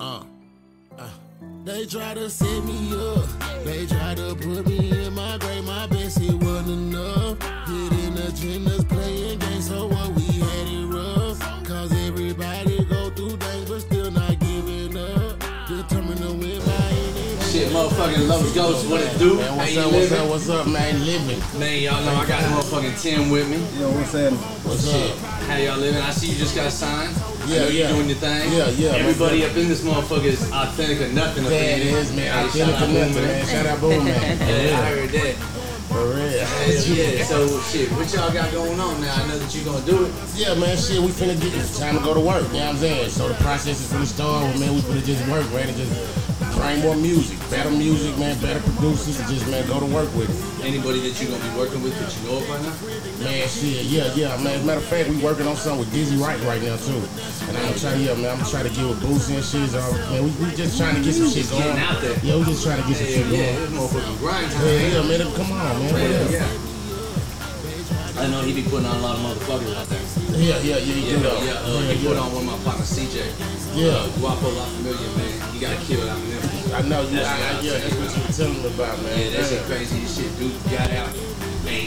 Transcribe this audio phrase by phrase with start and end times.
[0.00, 0.22] Uh,
[0.98, 1.08] uh.
[1.66, 3.28] They try to set me up.
[3.64, 5.64] They try to put me in my grave.
[5.64, 7.36] My best it wasn't enough.
[7.68, 9.68] Hidden agendas playing games.
[9.68, 11.38] So what we had it rough.
[11.66, 15.38] Cause everybody go through things, but still not giving up.
[15.68, 17.36] Determined to win by any.
[17.52, 19.36] Shit, motherfucking Love Ghost, what it do?
[19.36, 20.18] Man, what's you up, what's living?
[20.18, 21.04] up, what's up, man?
[21.04, 21.60] Living.
[21.60, 23.58] Man, y'all know I got motherfucking Tim with me.
[23.78, 24.32] Yo, what's that?
[24.32, 25.18] What's Shit, up?
[25.44, 26.00] how y'all living?
[26.00, 27.14] I see you just got signed.
[27.50, 27.88] I Yeah, know yeah.
[27.88, 28.52] doing your thing.
[28.52, 32.16] Yeah, yeah, Everybody up in this motherfucker is authentic or nothing up There in man.
[32.16, 33.46] Hey, I feel shout it out for nothing, Boom, man.
[33.46, 34.38] Shout out Boom, man.
[34.40, 35.34] Yeah, I heard that.
[35.90, 36.30] For real.
[36.30, 37.24] Yeah, yeah.
[37.24, 39.12] So shit, what y'all got going on now?
[39.14, 40.12] I know that you're gonna do it.
[40.36, 42.68] Yeah, man, shit, we finna get it's time to go to work, you know what
[42.68, 43.10] I'm saying?
[43.10, 45.90] So the process is finna start, man, we finna just work, man, and just
[46.60, 50.36] train more music, better music, man, better producers, just, man, go to work with it.
[50.64, 53.24] Anybody that you're gonna be working with that you know of right now?
[53.24, 54.60] Man, shit, yeah, yeah, man.
[54.60, 57.00] As a matter of fact, we working on something with Dizzy Wright right now, too.
[57.48, 59.70] And I'm gonna try, yeah, man, I'm gonna try to get with Boosie and shit.
[59.72, 59.80] So,
[60.12, 61.78] man, we, we just trying to get some shit going.
[61.80, 62.16] Out there.
[62.20, 63.56] Yeah, we just trying to get some Yeah, shit yeah, going.
[63.56, 64.66] this motherfucking grind time.
[64.66, 65.96] Yeah, yeah, man, come on, man.
[65.96, 66.66] Yeah, yeah.
[68.20, 70.02] I know he be putting on a lot of motherfuckers out there.
[70.36, 72.20] Yeah, yeah, yeah, you Yeah, do yeah, uh, Yeah, he put yeah.
[72.20, 73.16] on one of my partners, CJ.
[73.74, 73.96] Yeah.
[73.96, 75.52] Uh, Guapo La Familia, man.
[75.54, 76.49] He got killed out in Memphis.
[76.80, 78.96] I know, you, That's I, I, I'm yeah, that's what you were telling me about,
[79.04, 79.12] man.
[79.20, 79.68] Yeah, that shit Yeah.
[79.68, 80.30] crazy as shit.
[80.40, 81.12] Dude got out.
[81.64, 81.86] Man,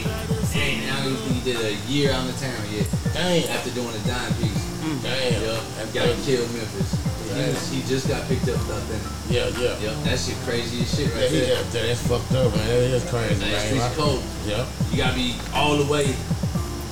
[0.54, 3.90] dang, now don't think he did a year out of town yet Damn, after doing
[3.90, 4.62] a dime piece.
[4.86, 5.02] Mm.
[5.02, 5.42] damn.
[5.42, 6.94] Yup, got killed Memphis.
[6.94, 9.02] He, just- he just got picked up without that.
[9.28, 9.74] Yeah, yeah.
[9.82, 11.58] Yup, that shit crazy as shit Yeah, right he, there.
[11.58, 12.66] yeah, that's fucked up, man.
[12.68, 13.66] That is crazy, That man.
[13.66, 13.96] street's Right?
[13.98, 14.22] cold.
[14.46, 14.66] Yep.
[14.92, 16.14] You gotta be all the way.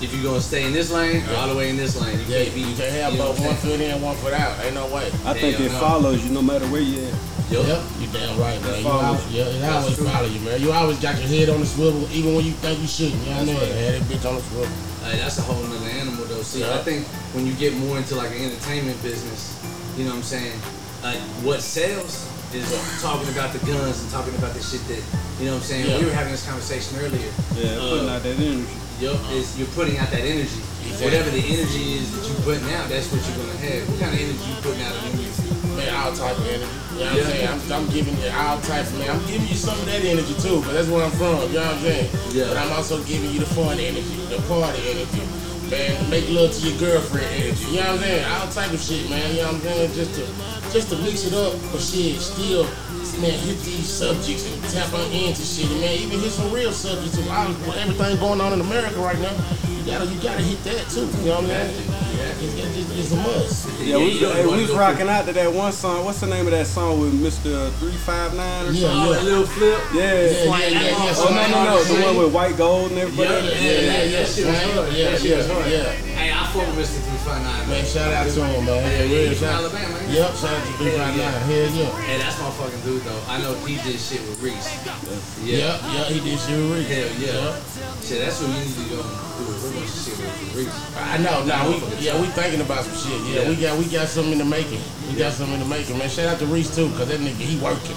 [0.03, 2.19] If you're gonna stay in this lane, or all the way in this lane.
[2.19, 2.61] You Yeah, can't be.
[2.67, 4.59] you can't have you know both one foot in, one foot out.
[4.65, 5.07] Ain't no way.
[5.25, 5.79] I think it no.
[5.79, 7.15] follows you no matter where you at.
[7.53, 7.67] Yup.
[7.69, 8.83] Yep, you damn right, man.
[8.83, 10.07] You always, yeah, it always true.
[10.07, 10.61] follow you, man.
[10.61, 13.21] You always got your head on the swivel, even when you think you shouldn't.
[13.23, 13.57] You know what I mean?
[13.57, 13.83] That's right.
[13.83, 14.77] Had that bitch on the swivel.
[15.03, 16.43] Hey, that's a whole nother animal though.
[16.43, 16.75] See, Yeah.
[16.75, 19.59] I think when you get more into like an entertainment business,
[19.97, 20.59] you know what I'm saying?
[21.03, 22.69] Like what sells is
[23.03, 25.03] talking about the guns and talking about the shit that
[25.41, 25.89] you know what I'm saying.
[25.91, 25.99] Yeah.
[25.99, 27.33] We were having this conversation earlier.
[27.59, 28.77] Yeah, Uh, putting out that energy.
[29.01, 30.63] Yup, is you're putting out that energy.
[30.87, 31.03] Exactly.
[31.11, 33.83] Whatever the energy is that you're putting out, that's what you're gonna have.
[33.91, 35.43] What kind of energy you putting out in music?
[35.75, 36.71] Man, all type of energy.
[37.03, 37.53] You know what Yeah.
[37.53, 37.73] I'm saying?
[37.73, 39.11] I'm, I'm giving you all types of, man.
[39.11, 41.51] I'm giving you some of that energy too, but that's where I'm from.
[41.51, 42.09] You know what I'm saying?
[42.31, 42.47] Yeah.
[42.49, 45.23] But I'm also giving you the fun energy, the party energy.
[45.71, 47.65] Man, make love to your girlfriend energy.
[47.73, 48.25] You know what I'm saying?
[48.29, 49.25] All type of shit, man.
[49.35, 49.93] You know what I'm saying?
[49.97, 50.25] Just to,
[50.71, 52.65] just to mix it up, but shit, still,
[53.25, 55.97] man, hit these subjects and tap on into shit, and man.
[55.97, 59.33] Even hit some real subjects of all, everything going on in America right now.
[59.73, 61.09] You gotta, you gotta hit that too.
[61.25, 61.92] You know what I'm saying?
[62.15, 63.81] It's, it's, it's a must.
[63.81, 66.05] Yeah, we, you don't hey, we was rocking out to that one song.
[66.05, 67.71] What's the name of that song with Mr.
[67.79, 69.13] 359 or Yeah, something?
[69.13, 69.81] That little flip.
[69.95, 70.03] Yeah.
[70.03, 71.15] Yeah, yeah, yeah, yeah.
[71.17, 71.85] Oh, no, no, no.
[71.85, 73.29] The one with white gold and everybody.
[73.29, 74.77] Yeah, Yeah, yeah, yeah, that shit was man.
[74.77, 74.93] hard.
[74.93, 75.67] Yeah, That shit yeah, was hard.
[75.71, 75.93] yeah.
[75.93, 77.01] Hey, I fuck with Mr.
[77.25, 78.85] 359, Man, shout out to him, man.
[78.85, 80.17] Yeah, yeah, he's from Alabama, ain't he?
[80.21, 81.17] Yep, shout out to 359.
[81.49, 81.91] Hell yeah.
[82.05, 83.23] Hey, that's my fucking dude though.
[83.29, 84.69] I know he did shit with Reese.
[85.41, 86.87] Yeah, yeah, he did shit with Rick.
[86.93, 87.33] Hell yeah.
[87.33, 88.05] Yep.
[88.05, 90.77] Shit, that's what we need to go do a real shit with Reese.
[91.01, 93.17] I know, nah, we, yeah, we thinking about some shit.
[93.33, 93.49] Yeah, Yeah.
[93.49, 94.83] we got we got something in the making.
[95.09, 96.09] We got something in the making, man.
[96.13, 97.97] Shout out to Reese too, cause that nigga he working.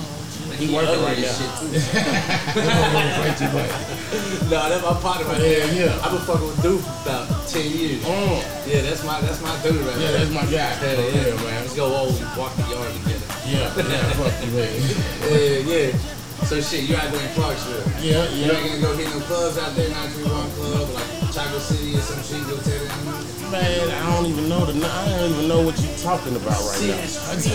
[0.55, 1.35] He working ugly right now.
[1.35, 1.67] shit, too.
[2.95, 3.41] Much.
[4.49, 5.87] nah, that's my partner right Yeah, there.
[5.91, 5.99] yeah.
[6.05, 8.03] I've been fucking with dude for about 10 years.
[8.03, 8.67] Mm.
[8.67, 10.17] Yeah, that's my that's my dude right Yeah, there.
[10.25, 10.73] that's my guy.
[10.81, 11.61] Hell For yeah, man.
[11.61, 13.27] Let's go old walk the yard together.
[13.45, 14.69] Yeah, yeah, fuck you, man.
[15.29, 15.97] Yeah, yeah.
[16.45, 17.81] So shit, you out there in Clarksville.
[18.05, 18.45] Yeah, yeah.
[18.45, 18.69] You ain't yeah.
[18.77, 22.45] gonna go hit no clubs out there, 931 Club, like Chocolate City or some shit,
[22.45, 23.25] go tear down.
[23.49, 24.77] Man, I don't even know the.
[24.77, 27.01] I don't even know what you're talking about right See, now.
[27.01, 27.49] that's crazy.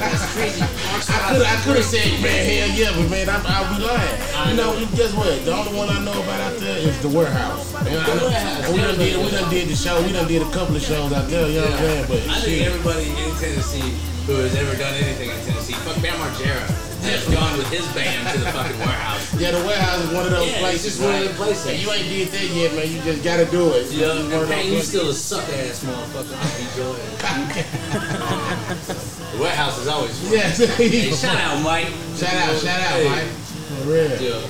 [0.00, 0.64] That's crazy.
[0.64, 4.16] I could I could have said, man, hell yeah, but man, I'm, I'll be lying.
[4.32, 4.96] I You know, know.
[4.96, 5.36] guess what?
[5.44, 7.68] The only one I know about out there is the warehouse.
[7.84, 9.12] And, I Warehouse, we done yeah.
[9.12, 10.00] did we done did the show.
[10.00, 11.48] We done did a couple of shows out there.
[11.52, 12.06] You know what I'm saying?
[12.08, 13.92] But I think everybody in Tennessee
[14.24, 16.64] who has ever done anything in Tennessee, fuck Bam Margera,
[17.06, 19.34] has gone with his band to the fucking warehouse.
[19.40, 20.84] yeah, the warehouse is one of those Yeah, places.
[20.84, 21.34] just one of man.
[21.34, 21.66] places.
[21.66, 22.88] And you ain't did that yet, man.
[22.90, 23.86] You just gotta do it.
[23.90, 26.34] Yeah, It's one and man, you still a suck ass motherfucker.
[26.34, 27.16] I beat your ass.
[29.32, 30.32] The warehouse is always fun.
[30.32, 30.66] Yeah.
[30.76, 31.88] Hey, shout out, Mike.
[32.16, 33.26] Shout out, shout out, Hey, Mike.
[33.26, 34.10] For real.
[34.20, 34.40] Yeah.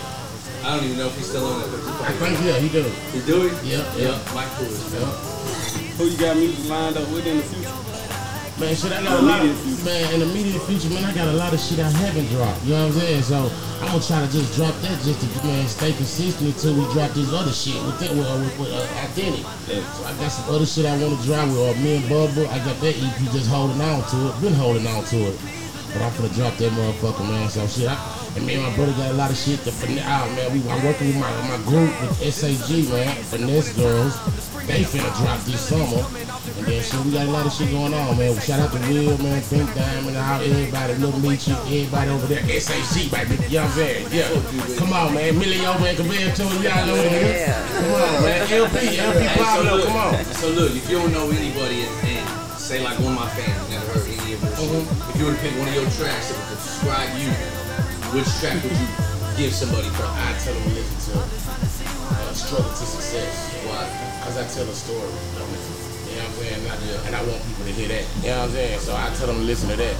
[0.65, 1.69] I don't even know if he's still on that.
[2.03, 2.83] I think yeah, he do.
[3.13, 3.53] He do it?
[3.65, 3.87] Yep.
[3.97, 4.19] Yeah, yeah.
[4.35, 4.67] Mike Cool.
[4.67, 5.13] Yeah.
[5.97, 7.76] Who you got music lined up with in the future?
[8.57, 11.29] Man, shit, I got a lot of, man, in the immediate future, man, I got
[11.29, 12.65] a lot of shit I haven't dropped.
[12.65, 13.23] You know what I'm saying?
[13.29, 13.53] So
[13.85, 17.13] I'm gonna try to just drop that just to, man, stay consistent until we drop
[17.13, 19.45] this other shit with that, with, uh, with, with uh, Authentic.
[19.45, 22.49] So I got some other shit I want to drop with uh, me and Bubba.
[22.49, 25.37] I got that EP just holding on to it, been holding on to it.
[25.93, 27.53] But I'm gonna drop that motherfucker, man.
[27.53, 28.01] So shit, I,
[28.37, 30.49] and me and my brother got a lot of shit to finesse out, man.
[30.57, 34.17] We, I'm working with my, my group with SAG, man, Finesse Girls.
[34.65, 36.01] They finna drop this summer.
[36.57, 38.33] And then shit, we got a lot of shit going on, man.
[38.41, 43.11] Shout out to Will, man, Pink Diamond, how everybody, Little Meechy, everybody over there, SAC,
[43.13, 43.37] baby.
[43.53, 44.09] You know what I'm saying?
[44.09, 44.77] Yeah.
[44.81, 45.37] Come on, man.
[45.39, 47.53] Millie over and Cabell too, y'all know what it is.
[47.77, 48.41] Come on, man.
[48.49, 50.25] LP, LP Hey, so Pablo, come on.
[50.41, 52.25] So look, if you don't know anybody and, and
[52.59, 55.13] say like one of my fans never heard any of this, Mhm.
[55.13, 57.29] if you were to pick one of your tracks that would describe you,
[58.17, 58.89] which track would you
[59.37, 60.09] give somebody from?
[60.09, 63.53] I tell them to listen to uh, Struggle to Success.
[63.69, 63.85] Why?
[64.25, 65.86] Because I tell a story.
[66.17, 66.65] You know what I'm saying?
[66.65, 68.05] And I, and I want people to hear that.
[68.25, 68.81] You know what I'm saying?
[68.81, 69.97] So I tell them to listen to that.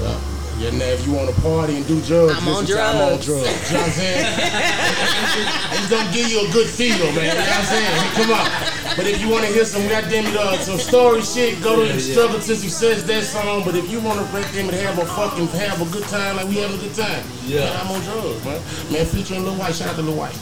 [0.00, 0.16] Yeah.
[0.56, 2.96] Yeah, now if you want to party and do drugs, I'm on listen to I'm
[2.96, 3.28] on drugs.
[3.28, 3.44] drugs.
[3.68, 4.24] You know what I'm saying?
[5.76, 7.28] it's gonna give you a good feel, man.
[7.28, 7.92] You know what I'm saying?
[8.16, 8.48] Come on.
[8.96, 11.84] But if you want to hear some goddamn it, uh, some story shit, go to
[11.84, 12.12] Yeah, yeah.
[12.16, 13.68] Struggle to Success, that song.
[13.68, 16.36] But if you want to break them and have a fucking have a good time
[16.40, 17.68] like we having a good time, Yeah.
[17.68, 18.56] man, I'm on drugs, man.
[18.88, 19.74] Man, featuring Lil White.
[19.76, 20.32] Shout out to Lil White.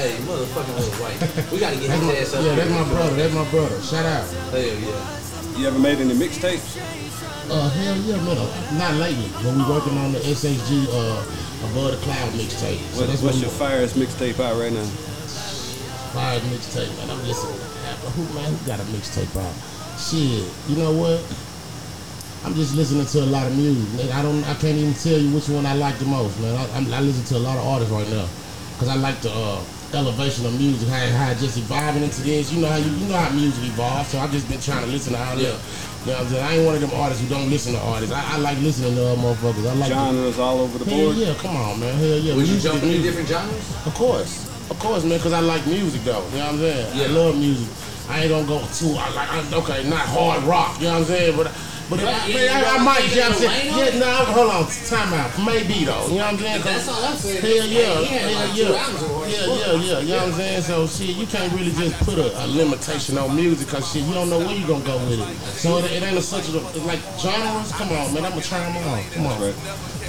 [0.00, 1.20] Hey, motherfucking little white.
[1.52, 2.64] We gotta get That's my, his ass up yeah, here.
[2.64, 3.16] that's my brother.
[3.20, 3.76] That's my brother.
[3.84, 4.24] Shout out.
[4.48, 5.60] Hell yeah.
[5.60, 6.80] You ever made any mixtapes?
[7.52, 8.40] Uh, hell yeah, man.
[8.80, 11.20] Not lately, but we working on the SHG uh,
[11.68, 12.80] Above the Cloud mixtape.
[12.96, 14.88] So What, that's what's what your we firest mixtape out right now?
[16.16, 17.10] fire mixtape, man.
[17.12, 17.60] I'm listening.
[18.16, 18.48] Who man?
[18.56, 19.52] Who got a mixtape out?
[20.00, 21.20] Shit, you know what?
[22.48, 23.84] I'm just listening to a lot of music.
[24.00, 24.16] Man.
[24.16, 24.40] I don't.
[24.48, 26.56] I can't even tell you which one I like the most, man.
[26.56, 28.24] I, I'm, I listen to a lot of artists right now
[28.72, 29.60] because I like to uh,
[29.94, 32.52] elevation of music, how, how it just evolving into this.
[32.52, 34.08] You know how you, you know how music evolves.
[34.10, 35.50] So I've just been trying to listen to all Yeah.
[35.50, 35.60] that.
[36.00, 36.44] You know what I'm saying?
[36.44, 38.14] I ain't one of them artists who don't listen to artists.
[38.14, 39.68] I, I like listening to other motherfuckers.
[39.68, 39.88] I like.
[39.90, 41.16] the- Genres all over the board.
[41.16, 41.94] yeah, come on, man.
[41.96, 42.34] Hell yeah.
[42.34, 43.86] Would you jump into different genres?
[43.86, 44.48] Of course.
[44.70, 46.24] Of course, man, because I like music, though.
[46.30, 46.92] You know what I'm saying?
[46.92, 47.08] I Yeah.
[47.08, 47.68] love music.
[48.08, 50.98] I ain't gonna go too, I like, I, okay, not hard rock, you know what
[51.00, 51.36] I'm saying?
[51.36, 51.52] But,
[51.90, 53.94] but if I, Yeah, man, I, I might, think you know what I'm saying?
[53.94, 55.30] Yeah, no, hold on, time out.
[55.44, 56.06] Maybe, though.
[56.06, 56.62] You know what I'm saying?
[56.62, 57.42] 'Cause- That's all I'm saying.
[57.42, 58.64] Hell yeah, He had hell like yeah.
[58.68, 60.62] two albums of hard Yeah, yeah, yeah, you know what I'm saying?
[60.62, 64.14] So, shit, you can't really just put a, a limitation on music because, shit, you
[64.14, 65.36] don't know where you gonna go with it.
[65.58, 66.52] So, it, it ain't a such a,
[66.86, 69.02] like genres, come on, man, I'm gonna try them all.
[69.12, 69.40] Come on.
[69.42, 69.54] Right.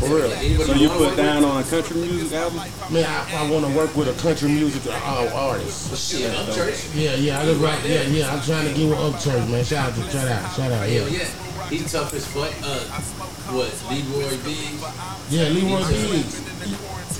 [0.01, 0.31] For real.
[0.65, 2.57] So you put down on a country music album?
[2.89, 5.91] Man, I, I want to work with a country music uh, artist.
[5.91, 5.99] with?
[5.99, 6.89] Shit, Upchurch.
[6.95, 7.85] Yeah, yeah, I just right.
[7.85, 8.33] Yeah, yeah.
[8.33, 9.63] I'm trying to get with Upchurch, man.
[9.63, 10.89] Shout out to shout out, shout out.
[10.89, 11.27] Hell Yeah,
[11.71, 12.51] He's tough as fuck.
[12.67, 12.83] Uh,
[13.55, 13.71] what?
[13.87, 14.83] Leroy Biggs.
[15.31, 15.47] yeah.
[15.55, 16.43] Leroy Biggs.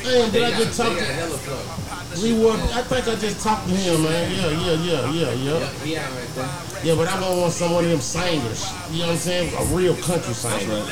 [0.04, 2.18] They did I just talk to fuck.
[2.20, 2.52] Leroy?
[2.76, 4.28] I think I just talked to him, man.
[4.28, 5.72] Yeah, yeah, yeah, yeah, yeah.
[5.86, 6.04] Yeah,
[6.36, 6.84] right.
[6.84, 8.68] Yeah, but I don't want some of them singers.
[8.92, 9.54] You know what I'm saying?
[9.56, 10.84] A real country singer.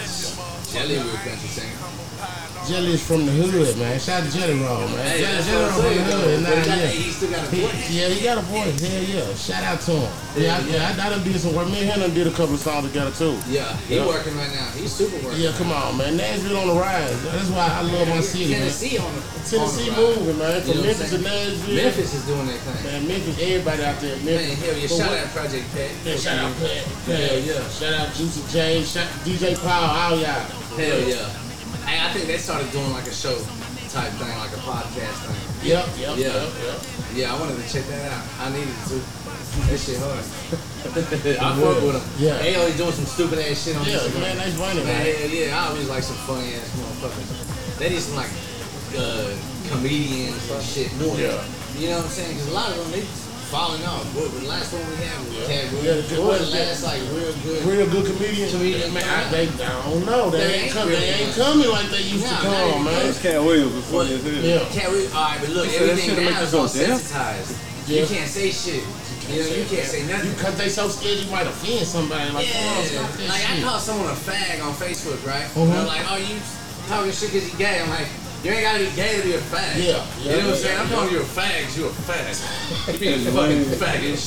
[0.72, 1.76] Jelly real country singer.
[2.68, 4.00] Jelly is from the hood, man.
[4.00, 5.04] Shout out to Jelly Roll, man.
[5.08, 6.38] Hey, Jelly, Jelly Roll from the hood.
[6.40, 6.88] He, Nah, yeah.
[6.88, 7.69] he still got a He, voice.
[7.90, 8.80] Yeah, he got a voice.
[8.82, 9.34] Hell yeah.
[9.36, 10.12] Shout out to him.
[10.36, 11.04] Yeah, Yeah, yeah.
[11.04, 11.68] I, I done did some work.
[11.70, 13.38] Me and him done did a couple of songs together too.
[13.48, 14.06] Yeah, he Yeah.
[14.08, 14.70] working right now.
[14.76, 15.42] He's super working.
[15.42, 16.18] Yeah, come on, man.
[16.18, 17.16] Nashville on the rise.
[17.32, 18.62] That's why I love my city, man.
[18.62, 20.56] Tennessee on the Tennessee on the moving, man.
[20.56, 21.18] You From know Memphis to?
[21.20, 21.76] Nashville.
[21.76, 22.84] Memphis is doing their thing.
[22.86, 24.16] Man, Memphis, everybody out there.
[24.18, 24.60] Man, Memphis.
[24.60, 24.82] hell yeah!
[24.88, 25.92] But Shout what- out Project Pat.
[26.06, 26.84] Yeah, shout out Pat.
[27.08, 27.70] Hell yeah.
[27.70, 28.84] Shout out Juicy J.
[28.84, 29.90] Shout DJ Paul.
[29.90, 30.46] All y'all.
[30.78, 31.30] Hell yeah!
[31.86, 33.36] Hey, I think they started doing like a show
[33.90, 35.68] type thing, like a podcast thing.
[35.68, 36.28] Yep, yep, Yeah.
[36.28, 36.78] yep, yep.
[37.14, 38.24] Yeah, I wanted to check that out.
[38.40, 38.96] I needed to.
[39.66, 40.22] That shit hard.
[41.42, 42.06] I fuck with them.
[42.22, 42.38] Yeah.
[42.38, 44.22] They always doing some stupid ass shit on Yeah, Instagram.
[44.22, 45.30] man, that's funny, Man, man.
[45.34, 47.78] yeah, I always like some funny ass motherfuckers.
[47.80, 48.30] They need some like
[48.96, 49.34] uh,
[49.74, 51.18] comedians and shit more.
[51.18, 51.44] Yeah.
[51.78, 52.34] You know what I'm saying?
[52.38, 53.04] Because a lot of them they
[53.50, 54.06] falling off.
[54.14, 55.48] But the last one we had was Yeah.
[55.50, 56.10] Katt Yeah, Williams.
[56.10, 57.60] the- What was the last like real good?
[57.66, 58.50] Real good comedian.
[58.50, 58.94] Comedian.
[58.94, 60.30] Man, I, they, I don't know.
[60.30, 62.70] They, They ain't ain't come, they ain't coming like they used to Nah, come, they
[62.74, 63.06] ain't man.
[63.06, 64.34] That's Katt Williams was funny as hell.
[64.46, 64.66] Yeah.
[64.70, 65.14] Katt Williams.
[65.14, 66.68] All right, but look, He said that everything shit'll make now you is go all
[66.68, 67.02] deaf.
[67.02, 67.52] sensitized.
[67.90, 68.02] Yeah.
[68.02, 68.84] You can't say shit.
[69.30, 70.30] You know, you can't say nothing.
[70.30, 72.30] You, cause they so scared you might offend somebody.
[72.34, 73.64] Like, come Yeah, oh, stop that like I shit.
[73.66, 75.46] called someone a fag on Facebook, right?
[75.54, 75.66] Uh-huh.
[75.70, 76.34] They're like, "Oh, you
[76.90, 78.08] talking shit because you gay?" I'm like,
[78.44, 80.56] "You ain't gotta be gay to be a fag." Yeah, you know what I'm yeah,
[80.56, 80.80] saying?
[80.80, 80.96] I'm yeah.
[80.96, 82.94] calling you a fag, you a fag.
[82.94, 84.26] You being a fucking faggish.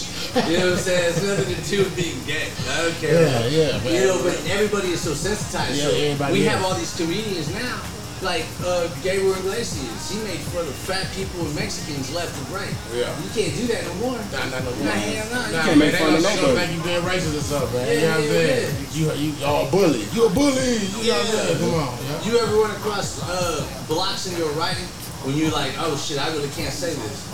[0.50, 1.10] You know what I'm saying?
[1.10, 2.48] It's nothing to do with being gay.
[2.68, 3.12] I don't care.
[3.12, 3.94] Yeah, yeah, man.
[3.94, 5.76] You know, but everybody is so sensitized.
[5.76, 6.48] Yeah, so everybody we is.
[6.48, 7.80] have all these comedians now.
[8.22, 12.70] Like uh, Gabriel Iglesias, he made fun of fat people and Mexicans left and right.
[12.94, 13.10] Yeah.
[13.18, 14.14] You can't do that no more.
[14.30, 14.84] Nah, nah, no, more.
[14.86, 15.46] Nah, hell no.
[15.46, 16.66] You Nah, can't man, make fun gonna- of they gonna nobody.
[16.66, 17.86] think you being racist or something, man.
[17.86, 18.86] Yeah, you know what I'm yeah, saying?
[18.94, 20.02] You, you, oh, a bully.
[20.14, 20.54] You a bully.
[20.54, 21.58] You know what I'm saying?
[21.58, 21.98] Come on.
[21.98, 22.22] Yeah.
[22.22, 24.86] You ever run across uh, blocks in your writing
[25.26, 27.26] when you're like, oh shit, I really can't say this.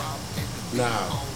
[0.77, 0.85] Nah.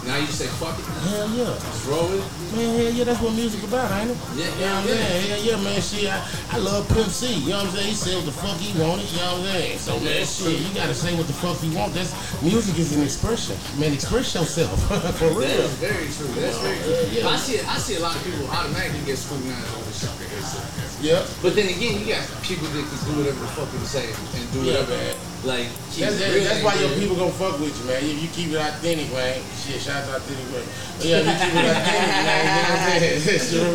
[0.05, 1.57] Now you say fuck it, Hell yeah.
[1.57, 2.21] just roll it.
[2.53, 4.19] Man, hell yeah, that's what music about, ain't it?
[4.37, 5.25] Yeah, You know what I'm yeah, saying?
[5.25, 6.21] Hell yeah, man, shit, I,
[6.53, 7.89] I love Pimp C, you know what I'm saying?
[7.89, 9.79] He said what the fuck he wanted, you know what I'm saying?
[9.79, 11.95] So, man, shit, you gotta say what the fuck you want.
[11.97, 12.13] That's,
[12.43, 13.57] music is an expression.
[13.81, 14.77] Man, express yourself,
[15.17, 15.49] for real.
[15.65, 16.29] is very true.
[16.37, 17.17] That's very true.
[17.17, 17.33] yeah.
[17.33, 21.01] I see, I see a lot of people automatically get scrutinized over shit like this.
[21.01, 21.25] Yeah.
[21.41, 24.45] But then again, you got people that can do whatever the fuck they say and
[24.53, 24.93] do Yeah, whatever.
[24.93, 25.17] man.
[25.43, 25.67] Like,
[25.99, 27.99] That's, it that, real that's why your people gonna fuck with you, man.
[27.99, 29.43] If you keep it authentic, man.
[29.59, 30.33] Shit, shout out to.
[30.55, 30.63] But
[31.03, 32.43] yeah, you keep it authentic, man.
[32.47, 33.19] You know what I'm saying?
[33.43, 33.75] It's real.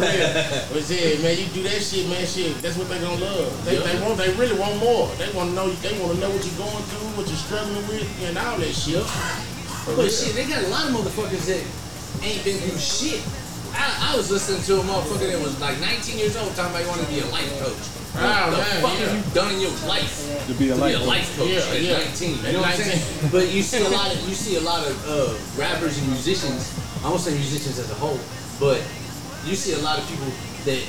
[0.72, 2.24] But yeah, man, you do that shit, man.
[2.24, 3.52] Shit, that's what they gonna love.
[3.68, 5.12] They, they want, they really want more.
[5.20, 7.84] They want to know, they want to know what you're going through, what you're struggling
[7.92, 9.04] with, and all that shit.
[9.84, 10.16] For But real.
[10.16, 11.64] shit, they got a lot of motherfuckers that
[12.24, 13.20] ain't been through shit.
[13.78, 16.82] I, I was listening to a motherfucker that was like 19 years old talking about
[16.84, 17.78] he wanted to be a life coach.
[18.18, 19.06] Oh, what the man, fuck yeah.
[19.06, 20.10] have you done in your life
[20.50, 21.08] To be a to life be a coach.
[21.08, 21.98] life coach Yeah, at yeah.
[22.10, 22.46] 19?
[22.46, 23.30] You know what I'm saying?
[23.32, 26.74] But you see a lot of you see a lot of uh, rappers and musicians.
[27.06, 28.18] I won't say musicians as a whole,
[28.58, 28.82] but
[29.46, 30.26] you see a lot of people
[30.66, 30.82] that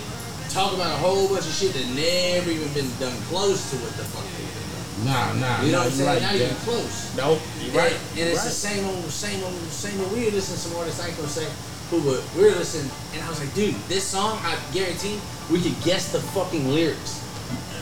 [0.49, 3.93] talk about a whole bunch of shit that never even been done close to what
[4.01, 5.05] the fuck they did.
[5.05, 5.61] Nah, nah.
[5.63, 6.09] You know what I'm saying?
[6.09, 6.49] Right, Not yeah.
[6.49, 7.13] even close.
[7.15, 7.93] Nope, you right.
[7.93, 8.49] And, and it's right.
[8.51, 10.11] the same old, same old, same old.
[10.17, 11.53] We were listening to some artists, I ain't gonna say who,
[11.91, 15.19] but we were listening, and I was like, dude, this song, I guarantee
[15.51, 17.25] we could guess the fucking lyrics.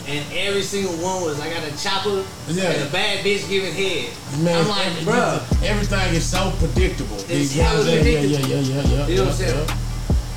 [0.07, 2.71] And every single one was, I got a chopper Yeah.
[2.71, 4.13] and a bad bitch giving head.
[4.41, 5.63] Man, I'm like, bruh.
[5.65, 7.17] everything is so predictable.
[7.27, 8.29] It's You know what I'm hella saying?
[8.29, 9.07] Yeah, yeah, yeah, yeah, yeah.
[9.07, 9.69] You know what I'm saying?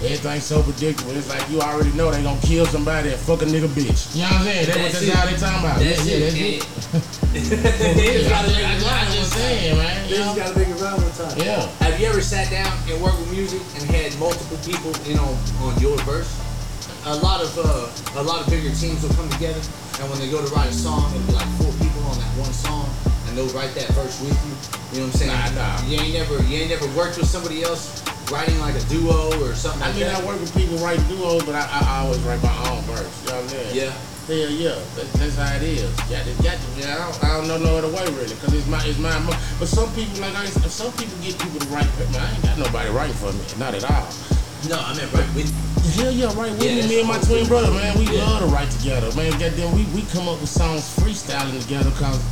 [0.00, 0.10] Yeah.
[0.10, 1.12] Everything's so predictable.
[1.16, 4.14] It's like you already know they gonna kill somebody and fuck a nigga bitch.
[4.16, 4.66] You know what I'm saying?
[4.66, 5.78] That's, what, That's that's how they talking about.
[5.78, 6.20] That's yeah, it.
[6.20, 7.20] yeah, that's And- it.
[7.30, 9.38] They just Yeah, gotta I make it I rhyme just one time.
[9.38, 9.94] saying, man.
[9.94, 10.42] They You just know?
[10.42, 11.38] gotta make it rhyme one time.
[11.38, 11.68] Yeah.
[11.84, 15.30] Have you ever sat down and worked with music and had multiple people, you know,
[15.62, 16.28] on your verse?
[17.06, 19.60] A lot of uh, a lot of bigger teams will come together,
[20.00, 22.28] and when they go to write a song, it'll be like four people on that
[22.36, 22.84] one song,
[23.28, 24.52] and they'll write that verse with you.
[24.92, 25.54] You know what I'm saying?
[25.56, 25.86] Nah, nah.
[25.88, 29.54] You ain't never you ain't never worked with somebody else writing like a duo or
[29.54, 30.16] something I like mean, that.
[30.16, 32.54] I mean I work with people write duos, but I, I, I always write my
[32.70, 33.02] own verse.
[33.22, 33.76] You know what I'm saying?
[33.76, 33.92] Yeah.
[34.30, 35.90] Hell yeah, that, that's how it is.
[36.06, 38.54] Got to, got to, yeah, I don't, I don't know no other way really, cause
[38.54, 39.10] it's my, it's my.
[39.58, 41.90] But some people, like I, some people get people to write.
[42.14, 44.06] Man, I ain't got nobody writing for me, not at all.
[44.70, 45.50] No, I meant right with
[45.98, 47.98] Hell yeah, right with Yeah, me, me and my twin brother, man.
[47.98, 48.22] We Yeah.
[48.22, 49.32] love to write together, man.
[49.40, 52.22] Goddamn, we, we come up with songs freestyling together, cause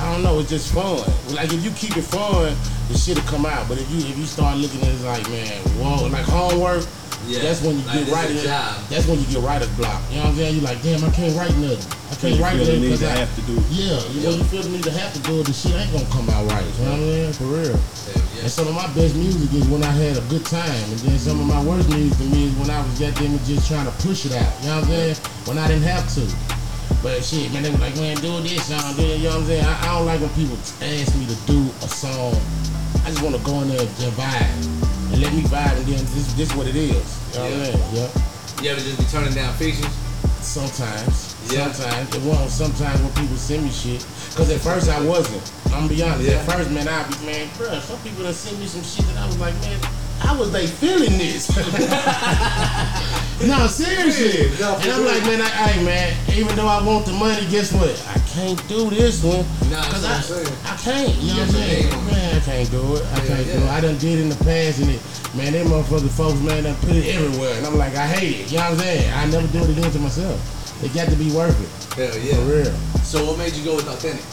[0.00, 1.00] I don't know, it's just fun.
[1.32, 2.52] Like if you keep it fun,
[2.88, 3.68] the shit'll come out.
[3.68, 6.84] But if you if you start looking at it like, man, whoa, like homework,
[7.26, 8.38] Yeah, that's when you like get this writing.
[8.38, 8.76] a job.
[8.88, 10.00] That's when you get writer's block.
[10.10, 10.54] You know what I'm saying?
[10.56, 11.84] You're like, damn, I can't write nothing.
[12.08, 13.64] I can't you write feel nothing because I have to do it.
[13.68, 14.36] Yeah, you know, Yeah.
[14.40, 15.46] you feel the need to have to do it.
[15.46, 16.64] The shit ain't gonna come out right.
[16.64, 17.32] You know what I'm saying?
[17.36, 17.76] For real.
[17.76, 18.42] Yeah.
[18.46, 20.70] And some of my best music is when I had a good time.
[20.94, 23.42] And then some of my worst music to me is when I was goddamn it
[23.44, 24.48] just trying to push it out.
[24.62, 25.16] You know what I'm saying?
[25.44, 26.22] When I didn't have to.
[27.02, 29.18] But shit, man, they were like, man, do this song, do it.
[29.18, 29.64] You know what I'm saying?
[29.64, 32.34] I, I don't like when people ask me to do a song.
[33.06, 33.88] I just want to go in there and
[34.18, 35.12] vibe.
[35.12, 36.90] And let me vibe, and then this, this what it is.
[36.90, 37.58] You know what I'm
[37.94, 38.06] Yeah.
[38.08, 38.64] saying?
[38.64, 39.86] You ever just be turning down features?
[40.42, 41.36] Sometimes.
[41.52, 41.70] Yeah.
[41.70, 42.14] Sometimes.
[42.16, 44.02] It won't sometimes when people send me shit.
[44.34, 45.42] Cause at first I wasn't.
[45.66, 46.28] I'm gonna be honest.
[46.28, 46.38] Yeah.
[46.42, 49.22] At first, man, I'd be, man, bruh, some people that send me some shit that
[49.22, 49.78] I was like, man,
[50.18, 51.46] how was they feeling this?
[53.46, 54.50] no, seriously.
[54.58, 57.72] No, and I'm like, man, I, hey, man, even though I want the money, guess
[57.72, 57.94] what?
[58.08, 59.46] I can't do this one.
[59.70, 60.56] Nah, Cause I, I'm saying.
[60.64, 61.14] I can't.
[61.16, 61.84] You know what I'm saying?
[61.84, 62.12] name on it.
[62.12, 63.02] Man, I can't do it.
[63.06, 63.68] I Yeah, can't do it.
[63.68, 65.00] I done did it in the past and it,
[65.36, 67.54] man, them motherfucking folks, man, done put it everywhere.
[67.58, 68.50] And I'm like, I hate it.
[68.50, 69.12] You know what I'm saying?
[69.14, 70.82] I never do it again to myself.
[70.82, 71.94] It got to be worth it.
[71.94, 72.34] Hell yeah.
[72.34, 72.62] For yeah.
[72.62, 72.74] real.
[73.02, 74.24] So what made you go with authentic?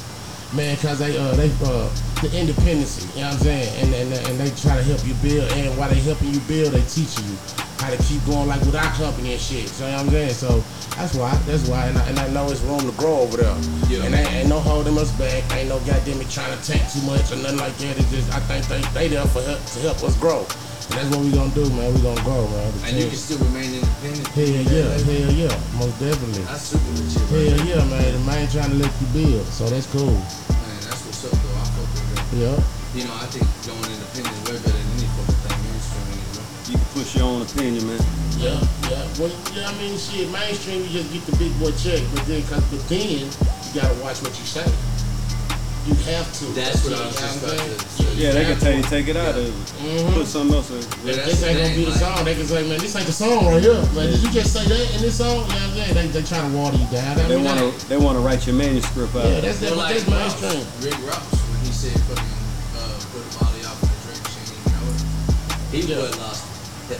[0.53, 1.89] Man, cause they uh they uh
[2.21, 3.83] the independency, you know what I'm saying?
[3.83, 6.73] And and, and they try to help you build and while they helping you build,
[6.73, 7.35] they teaching you
[7.79, 9.67] how to keep going like with our company and shit.
[9.69, 10.33] So you know what I'm saying?
[10.33, 10.63] So
[10.95, 13.57] that's why, that's why and I, and I know it's room to grow over there.
[13.89, 14.05] Yeah.
[14.05, 17.01] And ain't, ain't no holding us back, ain't no goddamn it trying to take too
[17.01, 17.97] much or nothing like that.
[17.99, 20.47] It's just I think they they there for help to help us grow.
[20.89, 21.93] And that's what we gonna do, man.
[21.93, 22.69] We gonna grow, man.
[22.77, 24.27] The And you can still remain independent.
[24.37, 26.43] Hell yeah, hell yeah, most definitely.
[26.45, 27.25] That's super legit.
[27.25, 27.65] Right Hell there.
[27.65, 28.07] yeah, man.
[28.13, 30.13] The man trying to let you build, so that's cool.
[30.13, 31.57] Man, that's what's up, though.
[31.57, 32.25] I fuck with that.
[32.37, 32.57] Yeah.
[32.95, 36.31] You know, I think going independent is way better than any fucking thing mainstream, you
[36.37, 36.45] know.
[36.69, 38.01] You can push your own opinion, man.
[38.39, 38.55] Yeah,
[38.87, 39.03] yeah.
[39.19, 42.39] Well, yeah, I mean, shit, mainstream, you just get the big boy check, but then,
[42.47, 44.63] cause, but then, you gotta watch what you say.
[45.85, 46.45] You have to.
[46.57, 48.15] That's what I was you just know about what I'm to saying?
[48.17, 48.21] say.
[48.23, 49.53] Yeah, they can tell you take it out of it.
[49.85, 50.13] Mhm.
[50.15, 50.81] Put something else in.
[51.05, 53.13] Yeah, this ain't gonna be the like- song, they can say, man, this ain't the
[53.13, 53.73] song right here.
[53.93, 55.29] Man, did you just say that in this song?
[55.29, 55.93] You know what I'm saying?
[55.93, 57.17] They, they try to water you down.
[57.17, 57.89] They mean, want that- to.
[57.89, 59.25] They want to write your manuscript out.
[59.29, 60.65] Yeah, that's, Well, that, like that's Ross, mainstream.
[60.89, 62.33] Rick Ross, when he said fucking
[62.81, 65.69] uh, put Molly off the drink, she didn't even know it.
[65.69, 66.01] He Yeah.
[66.01, 66.41] would lost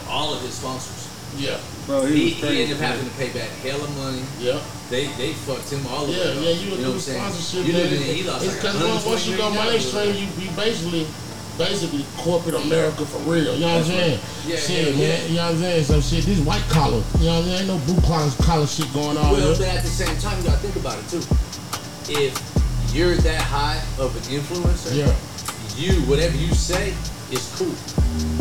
[0.06, 0.94] all of his sponsors.
[1.36, 4.22] Yeah, Bro, He, he was he ended up having to pay back hella money.
[4.38, 4.60] yeah.
[4.90, 6.42] They they fucked him all the Yeah, way.
[6.46, 6.62] yeah, up.
[6.62, 7.66] you would know what I'm saying?
[7.66, 7.82] You man.
[7.90, 8.16] did it.
[8.16, 11.06] He lost It's because once, once you go 120 mainstream, you, you basically,
[11.58, 13.54] basically corporate America for real.
[13.54, 14.20] You know what I'm saying?
[14.46, 15.00] Yeah, shit, yeah, man.
[15.00, 15.26] yeah.
[15.26, 15.84] You know what I'm saying?
[15.90, 17.02] So shit, this white collar.
[17.18, 17.58] You know what I'm saying?
[17.58, 19.32] Ain't no blue collar collar shit going on.
[19.34, 19.58] Well, here.
[19.58, 21.22] but at the same time, you gotta think about it too.
[22.06, 22.38] If
[22.94, 25.10] you're that high of an influencer, Yeah,
[25.74, 26.94] you whatever you say
[27.34, 27.74] is cool.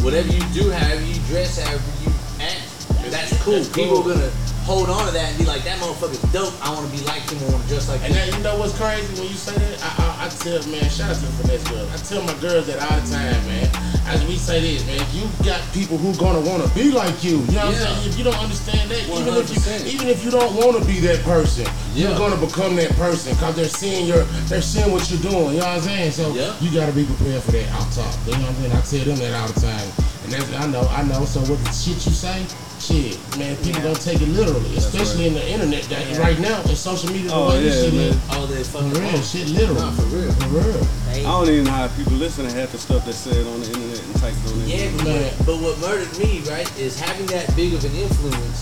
[0.05, 2.61] Whatever you do, however you dress, however you act,
[3.09, 3.53] that's cool.
[3.57, 4.31] That's People are gonna
[4.65, 6.53] hold on to that and be like, that motherfucker's dope.
[6.65, 7.37] I want to be like him.
[7.45, 8.17] I want to dress like And him.
[8.17, 9.77] then you know what's crazy when you say that?
[9.81, 11.87] I, I, I tell man, shout out to the finesse girls.
[11.93, 13.69] I tell my girls that all the time, man.
[14.09, 17.45] as we say this, man, you got people who gonna wanna be like you.
[17.45, 17.89] You know what Yeah.
[17.89, 18.09] I'm saying?
[18.09, 21.21] If you don't understand that, even if you even if you don't wanna be that
[21.23, 25.53] person, you're gonna become that person because they're seeing your they're seeing what you're doing.
[25.55, 26.11] You know what I'm saying?
[26.11, 26.53] So Yeah.
[26.59, 28.13] you gotta be prepared for that out talk.
[28.25, 28.73] You know what I'm saying?
[28.73, 30.04] I tell them that all the time.
[30.25, 31.23] And that's I know, I know.
[31.25, 32.41] So what the shit you say,
[32.81, 33.93] shit, man, people Yeah.
[33.93, 36.17] don't take it literally, especially in the internet that Yeah.
[36.17, 37.29] right now in social media.
[37.29, 38.09] the Oh, way this yeah, shit man.
[38.09, 39.79] is, All that For fucking real, shit literal.
[39.85, 40.31] Nah, for real.
[40.33, 40.87] For real.
[41.13, 43.61] They- I don't even know how people listen to half the stuff that's said on
[43.61, 45.21] the internet and typed on the Yeah, but, Man.
[45.23, 48.59] what, but what murdered me, right, is having that big of an influence,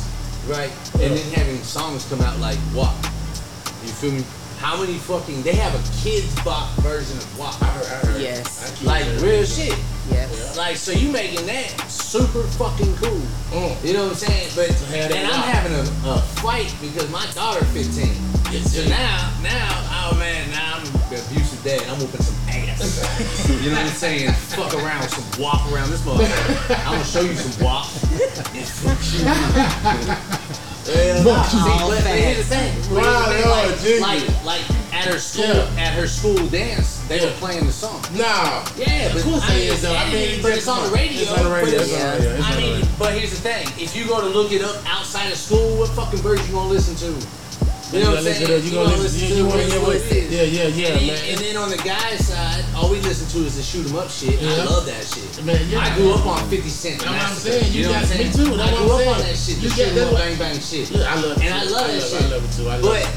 [0.48, 2.94] right, and then having songs come out like WAP.
[3.86, 4.24] You feel me?
[4.64, 7.62] How many fucking they have a Kidz Bop version of WAP.
[7.62, 8.22] I heard, I heard.
[8.22, 8.82] Yes.
[8.82, 9.46] I Like real that.
[9.48, 9.78] shit.
[10.10, 10.56] Yes.
[10.58, 13.20] Like so you making that super fucking cool.
[13.52, 13.84] Mm.
[13.84, 14.50] You know what I'm saying?
[14.56, 15.84] But To have that then I'm having a,
[16.16, 18.08] a fight because my daughter 15.
[18.54, 18.90] Yes, So yes.
[18.90, 21.82] now, now, oh man, now I'm an abusive dad.
[21.90, 23.50] I'm whooping some ass.
[23.64, 24.32] you know what I'm saying?
[24.56, 26.80] Fuck around with some wop around this motherfucker.
[26.88, 27.84] I'm gonna show you some wop.
[30.86, 32.74] Yeah, nah, see, but, but here's the thing.
[32.76, 35.76] But here's the Wow, thing, Lord, like, like, like at her school, Yeah.
[35.78, 38.02] at her school dance, they were playing the song.
[38.14, 38.66] Nah.
[38.76, 39.96] Yeah, of but course I mean, is, though.
[39.96, 41.22] I mean, but it's on the radio.
[41.22, 41.78] It's on the radio.
[41.80, 42.14] but It's on the Yeah.
[42.16, 42.34] radio.
[42.36, 42.88] It's I mean, radio.
[43.00, 45.90] but here's the thing: if you go to look it up outside of school, what
[45.92, 47.28] fucking version you gonna listen to?
[47.94, 48.64] You know what I'm saying?
[48.66, 51.20] you gonna listen- you- you hear it yeah, yeah, yeah, and, man.
[51.30, 54.10] And then on the guy's side, all we listen to is the shoot 'em up
[54.10, 54.42] shit.
[54.42, 55.46] I love that shit.
[55.46, 55.80] Man, yeah.
[55.80, 57.00] I grew up on 50 Cent.
[57.00, 57.72] That's what I'm saying.
[57.72, 58.28] You know what I'm saying?
[58.30, 58.58] me too.
[58.58, 59.56] That's I grew up on that shit.
[59.58, 60.90] The You shoot get- up, bang bang shit.
[60.90, 61.44] Yeah, I love it.
[61.44, 62.22] And I love that shit.
[62.22, 62.70] I love it too.
[62.70, 63.08] I love it.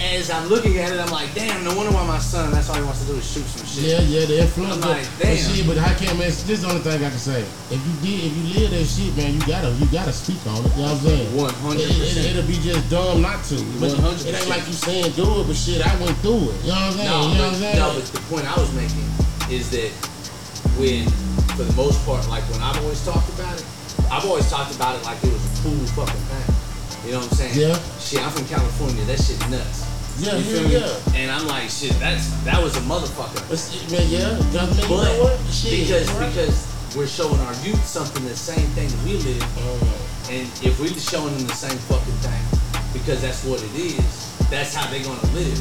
[0.00, 2.76] As I'm looking at it, I'm like, damn, no wonder why my son, that's all
[2.76, 3.84] he wants to do is shoot some shit.
[3.84, 4.74] Yeah, yeah, the influence.
[4.74, 6.32] I'm but, like, but shit, but I can't, man.
[6.32, 7.44] This is the only thing I can say.
[7.68, 10.64] If you did, if you live that shit, man, you gotta, you gotta speak on
[10.64, 10.72] it.
[10.72, 11.28] You know what I'm saying?
[11.36, 12.32] 100%.
[12.32, 13.56] It, will be just dumb not to.
[13.76, 14.24] But 100%.
[14.24, 16.56] It ain't like you saying do it, but shit, I went through it.
[16.64, 17.10] You know what I'm saying?
[17.10, 17.78] No, you know what I'm but, saying?
[17.78, 19.08] no, but the point I was making
[19.52, 19.92] is that
[20.80, 21.04] when,
[21.60, 23.66] for the most part, like when I've always talked about it,
[24.08, 26.48] I've always talked about it like it was a cool fucking thing.
[27.04, 27.56] You know what I'm saying?
[27.56, 27.76] Yeah.
[27.98, 29.04] Shit, I'm from California.
[29.04, 29.89] That shit nuts.
[30.18, 30.86] Yeah, You feel yeah, me?
[31.14, 31.18] yeah.
[31.20, 33.40] And I'm like, shit, that's that was a motherfucker.
[33.48, 33.60] But
[33.92, 35.38] man, yeah, you know But what?
[35.52, 36.28] Shit, because right.
[36.34, 40.78] because we're showing our youth something the same thing that we live, Uh, and if
[40.80, 42.42] we're showing them the same fucking thing,
[42.92, 45.58] because that's what it is, that's how they're gonna live.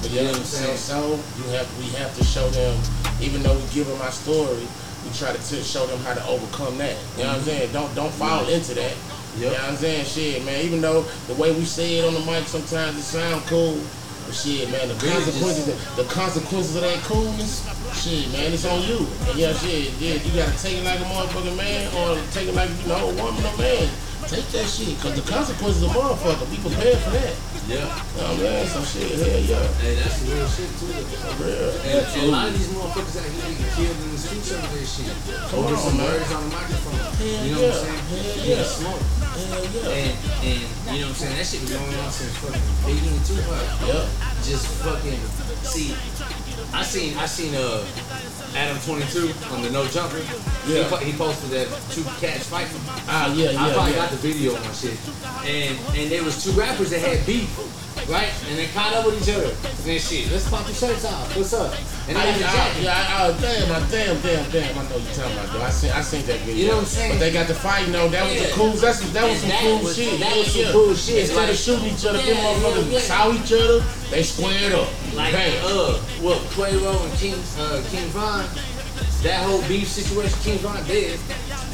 [0.00, 0.76] But You yeah, know what I'm saying?
[0.78, 2.78] so you have we have to show them,
[3.20, 4.62] even though we give them our story,
[5.04, 6.96] we try to t- show them how to overcome that.
[7.16, 7.72] You know what I'm saying?
[7.72, 8.94] Don't don't fall into that.
[9.36, 10.04] You know what I'm saying?
[10.04, 10.64] Shit, man.
[10.64, 13.80] Even though the way we say it on the mic sometimes it sound cool,
[14.26, 19.06] but shit, man, the consequences, the consequences of that coolness, shit, man, it's on you.
[19.28, 22.54] And yeah, shit, yeah, you gotta take it like a motherfucking man, or take it
[22.54, 23.88] like you know a woman or man.
[24.24, 26.48] Take that shit, cause the consequences are motherfucker.
[26.50, 27.34] Be prepared for that.
[27.68, 27.76] Yeah.
[27.76, 28.68] You know what I'm saying?
[28.68, 29.64] So shit, hell yeah.
[29.80, 30.92] Hey, that's real shit too.
[30.92, 31.70] For real.
[31.84, 34.68] And, and a lot of these motherfuckers out here get killed in the streets over
[34.76, 35.12] this shit.
[35.48, 36.08] Come Over on, some man.
[36.12, 37.00] words on the microphone.
[37.00, 37.68] Hell you know yeah.
[37.68, 38.04] what I'm saying?
[38.04, 38.64] Hell Yeah, yeah.
[38.64, 39.02] smoke.
[39.24, 39.96] Hell yeah.
[39.96, 40.12] And
[40.44, 40.60] and
[40.92, 41.36] you know what I'm saying?
[41.40, 43.64] That shit was going on since fucking Biggie and Tupac.
[43.88, 44.04] Yep.
[44.44, 45.20] Just fucking
[45.64, 45.96] see.
[46.72, 47.80] I seen I seen uh
[48.54, 50.18] Adam 22 on the No Jumper.
[50.66, 50.88] He, Yeah.
[50.88, 52.80] po- he posted that two cats fighting.
[53.08, 53.98] Ah, yeah, yeah, I probably yeah.
[53.98, 54.96] got the video on my shit.
[55.44, 57.50] And and there was two rappers that had beef,
[58.08, 58.30] right?
[58.48, 59.48] And they caught up with each other.
[59.50, 61.36] And then shit, let's pop the shirts off.
[61.36, 61.74] What's up?
[62.08, 64.78] And I, they got the I, yeah, I, oh, damn, I, damn, damn, damn.
[64.78, 65.62] I know you're talking about though.
[65.62, 66.54] I seen, I seen that video.
[66.54, 67.12] You know what I'm saying?
[67.12, 67.88] But they got the fight.
[67.88, 68.72] No, that was the cool.
[68.72, 70.20] That's that was And some that cool was- shit.
[70.20, 70.72] that was some yeah.
[70.72, 73.08] cool shit, Instead like- of shooting each other, Yeah, them motherfuckers yeah, yeah.
[73.08, 73.78] saw each other.
[74.10, 74.88] They squared up.
[75.14, 75.64] Like Bam.
[75.64, 78.44] uh, what Quando and King uh, King Von,
[79.22, 81.18] that whole beef situation, King Von dead.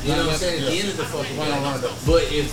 [0.03, 0.65] You know what I'm saying?
[0.65, 1.37] At the end of the fucking.
[1.37, 1.93] Rondo.
[2.07, 2.49] But if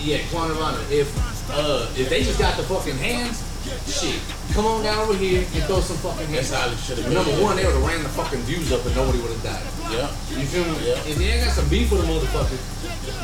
[0.00, 1.10] yeah, Quando Rondo, if
[1.50, 3.42] uh if they just got the fucking hands,
[3.90, 4.20] shit,
[4.54, 6.50] come on down over here and throw some fucking hands.
[6.50, 7.14] That's how it should have been.
[7.14, 9.66] Number one, they would have ran the fucking views up and nobody would have died.
[9.90, 10.08] Yeah.
[10.38, 10.78] You feel me?
[10.86, 11.10] Yeah.
[11.10, 12.58] If they ain't got some beef with a motherfucker,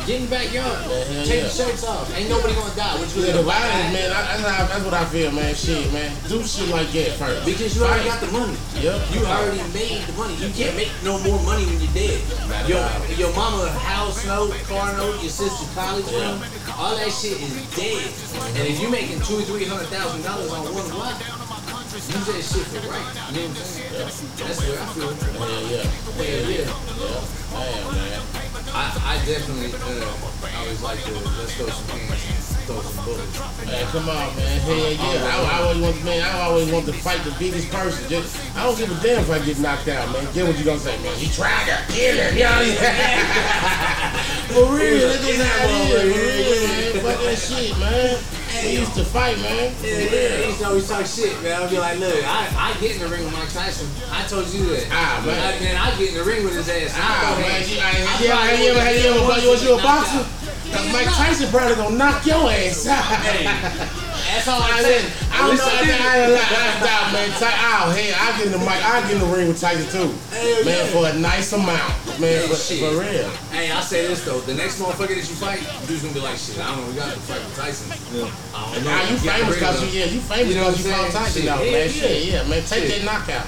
[0.09, 0.81] get in the backyard.
[0.89, 1.45] Yeah, Take yeah.
[1.45, 2.09] the shirts off.
[2.17, 2.97] Ain't nobody gonna die.
[2.97, 4.09] What you Yeah, the violence, man.
[4.09, 5.55] I, that's, that's what I feel, man.
[5.55, 6.09] Shit, man.
[6.33, 7.45] Do shit like that first.
[7.45, 8.57] Because you already got the money.
[8.81, 8.97] Yep.
[9.13, 10.35] You already made the money.
[10.41, 12.25] You can't make no more money when you're dead.
[12.65, 12.81] Your,
[13.21, 16.41] your mama house note, car note, your sister's college fund,
[16.81, 18.09] all that shit is dead.
[18.57, 22.41] And if you're making two or three hundred thousand dollars on one block, use that
[22.41, 23.05] shit for right.
[23.37, 24.33] You know what I'm saying?
[24.41, 25.13] That's where I feel.
[25.37, 25.93] Yeah, yeah.
[26.17, 26.89] Yeah, yeah.
[27.53, 28.38] Damn, man.
[28.75, 33.39] I, I definitely uh, always like to let's throw some hands and throw some bullets.
[33.65, 34.61] Man, come on, man.
[34.61, 34.97] Hell yeah.
[35.01, 35.03] I,
[35.53, 36.23] I always want, man.
[36.23, 38.09] I always want to fight the biggest person.
[38.09, 40.27] Just, I don't give a damn if I get knocked out, man.
[40.35, 41.17] Get what you gonna say, man.
[41.17, 42.45] He tried to kill him, you
[44.53, 45.93] For real, that's just how it is.
[45.93, 46.93] For real, man.
[47.05, 48.17] Fuck that shit, man.
[48.65, 49.73] We used to fight, man.
[49.75, 50.28] For real.
[50.69, 51.63] Always talk shit, man.
[51.63, 53.89] I'd be like, look, I, I get in the ring with Mike Tyson.
[54.13, 54.85] I told you that.
[54.93, 55.41] Ah, man.
[55.41, 56.93] I, man, I get in the ring with his ass.
[56.93, 59.73] I Ah, man, you, I I, yeah, have you ever, have you ever, was you
[59.73, 60.25] a boxer?
[60.69, 63.01] Cause Mike Tyson probably gonna knock your ass out.
[63.25, 63.45] Hey,
[64.29, 65.09] that's all I, I'm saying.
[65.33, 65.65] I don't know.
[65.65, 66.37] I, think I ain't.
[66.37, 67.29] I doubt, man.
[67.41, 68.77] Ty, oh, hey, I get in the mic.
[68.85, 70.93] I get in the ring with Tyson too, Hell man, yeah.
[70.93, 72.81] for a nice amount, man, for, shit.
[72.81, 73.29] for real.
[73.51, 74.41] Hey, I'll say this though.
[74.41, 76.97] The next motherfucker that you fight, dude's gonna be like, shit, I don't know, we
[76.97, 77.89] got to fight with Tyson.
[78.13, 78.31] Yeah.
[78.55, 78.91] I don't know.
[78.91, 81.11] Now you famous ring cause you, yeah, you famous You know cause you fought?
[81.11, 81.89] Tyson, Shit, man.
[81.89, 83.47] Shit, yeah, man, take that knockout.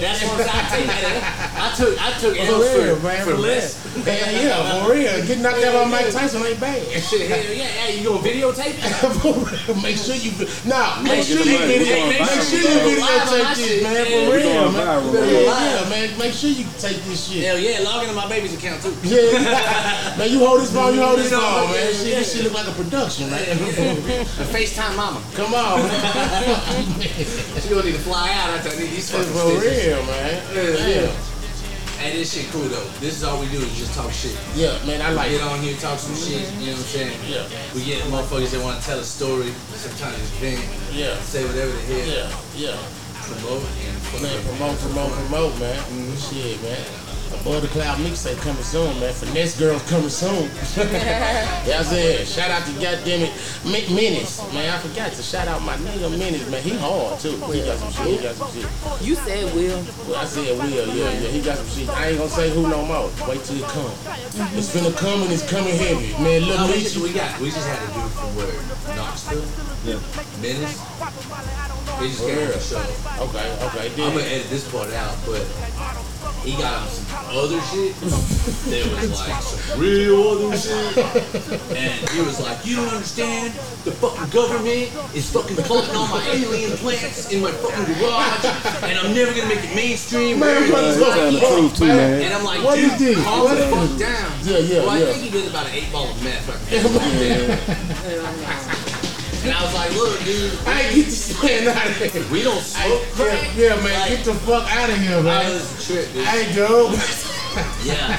[0.00, 0.88] That's what I'm saying.
[0.88, 3.40] I, tell you, I took, I took For L's real, for, man, for for real.
[3.40, 3.82] less.
[3.92, 5.26] Hell yeah, for real.
[5.26, 6.80] Getting knocked out by Mike Tyson ain't bad.
[7.02, 9.76] Shit, hell yeah, yeah, you gonna videotape it?
[9.82, 10.32] Make sure you
[10.64, 11.58] nah, make Get sure you.
[11.58, 14.04] Video, make sure you videotape this, man.
[14.06, 15.02] For real, man.
[15.12, 16.18] Yeah, man.
[16.18, 17.44] Make sure you take this shit.
[17.44, 18.94] Hell yeah, log into my baby's account too.
[19.02, 21.92] Yeah, man, you hold this phone, you hold this phone, man.
[21.92, 23.42] Shit, this shit look like a production, man.
[23.42, 25.22] The FaceTime mama.
[25.34, 25.80] Come on.
[27.60, 29.81] She gonna need to fly out after these fucking For.
[29.86, 30.42] Real, man.
[30.54, 31.12] Yeah, Yeah,
[31.98, 32.82] Hey, this shit cool though.
[32.98, 34.34] This is all we do is just talk shit.
[34.56, 35.00] yeah, man.
[35.02, 35.46] I like Get it.
[35.46, 36.50] on here, talk some shit.
[36.58, 37.18] You know what I'm saying?
[37.30, 37.46] Yeah.
[37.74, 40.58] We get motherfuckers that want to tell a story, sometimes just vent,
[40.90, 42.26] Yeah, say whatever they hell,
[42.58, 42.78] yeah, yeah.
[43.22, 45.78] promote and Man, fucking promote, promote, promote, man.
[45.78, 46.18] Mm-hmm.
[46.18, 47.11] Shit, man.
[47.40, 49.12] Above the Cloud mixtape coming soon, man.
[49.12, 50.44] Finesse Girls coming soon.
[50.76, 53.32] yeah, I said, shout out to goddamn it,
[53.64, 54.68] Mi- Menace, man.
[54.72, 56.62] I forgot to shout out my nigga Menace, man.
[56.62, 57.36] He hard too.
[57.50, 58.18] He got some shit.
[58.20, 59.06] He got some shit.
[59.06, 59.82] You said Will.
[60.06, 61.28] Well, I said Will, yeah, yeah.
[61.28, 61.88] He got some shit.
[61.90, 63.10] I ain't gonna say who no more.
[63.28, 63.90] Wait till it come.
[63.90, 64.58] Mm-hmm.
[64.58, 66.42] It's finna come and it's coming heavy, man.
[66.42, 67.04] No, Look, oh, we, just, Meech.
[67.04, 69.42] we got we just had a dude from where Knoxville,
[69.82, 69.98] Yeah.
[70.40, 70.78] Menace.
[71.98, 72.78] They just came on the show.
[73.26, 73.90] Okay, okay.
[74.02, 75.42] I'm gonna edit this part out, but
[76.44, 77.94] he got on some other shit.
[78.66, 80.98] There was like some real other shit,
[81.76, 83.52] and he was like, "You don't understand.
[83.84, 88.44] The fucking government is fucking plotting all my alien plants in my fucking garage,
[88.84, 91.96] and I'm never gonna make it mainstream." Man, what Uh, is the truth too, man?
[91.96, 92.22] man.
[92.22, 93.24] And I'm like, What dude, is this?
[93.24, 94.32] calm What the fuck down.
[94.42, 95.06] Yeah, yeah, Well, I yeah.
[95.12, 96.48] think he did about an eight ball of meth.
[99.42, 102.24] and I was like, look, dude, I ain't get this man out of here.
[102.30, 103.56] we don't smoke yeah, crack.
[103.56, 105.46] yeah, man, Like, get the fuck out of here, man.
[105.46, 106.24] I was a trip, dude.
[106.26, 106.98] Hey, dude.
[107.84, 108.16] Yeah.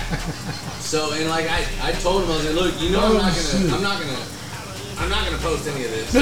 [0.78, 3.18] So and like I, I told him I was like, look, you know I'm Oh,
[3.18, 4.22] not gonna I'm not gonna
[5.00, 6.14] I'm not gonna post any of this.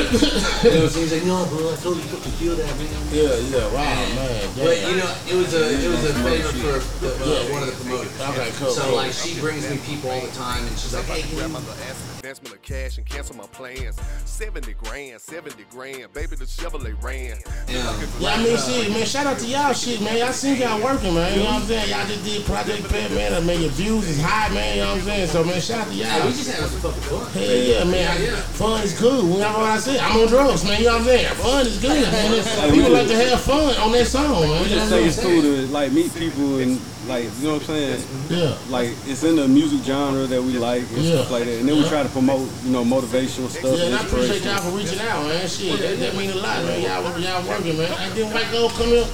[0.64, 2.88] you know, so he's like, no, bro, I totally fucking feel that, man.
[3.12, 4.48] Yeah, yeah, wow, And- man.
[4.56, 7.68] But you know, it was a it was a favor for the, uh, one of
[7.68, 8.16] the promoters.
[8.32, 11.22] Okay, cool, So like she brings me people all the time, and she's like, hey,
[11.28, 14.00] can you Grandmother asked for advancement of cash and cancel my plans.
[14.26, 16.14] 70 grand, 70 grand.
[16.14, 17.40] Baby, the Chevrolet ran.
[17.68, 17.82] Yeah.
[18.20, 20.18] Yeah, I mean, shit, man, shout out to y'all shit, man.
[20.18, 21.34] Y'all seen y'all working, man.
[21.34, 21.90] You know what I'm saying?
[21.90, 23.34] Y'all just did Project Pat, man.
[23.34, 24.78] I mean, your views is high, man.
[24.78, 25.28] You know what I'm saying?
[25.30, 26.26] So, man, shout out to y'all.
[26.28, 27.32] we just having some fucking fun.
[27.32, 28.22] Hell yeah, man.
[28.22, 28.36] Yeah, yeah.
[28.54, 29.24] Fun is cool.
[29.26, 29.98] You know what I said?
[29.98, 30.78] I'm on drugs, man.
[30.78, 31.36] You know what I'm saying?
[31.42, 32.72] Fun is good, man.
[32.72, 34.62] People like to have fun on that song, man.
[34.62, 37.68] We just what it's cool to like meet people and like you know what I'm
[37.68, 38.04] saying.
[38.30, 38.58] Yeah.
[38.70, 41.16] Like it's in the music genre that we like and Yeah.
[41.22, 43.78] stuff like that, and then we try to promote you know motivational stuff.
[43.78, 44.48] Yeah, and I appreciate inspiration.
[44.50, 45.48] y'all for reaching out, man.
[45.48, 46.82] Shit, that, that mean a lot, man.
[46.82, 47.92] Y'all, y'all working, man.
[48.00, 49.08] And then White Gold come here.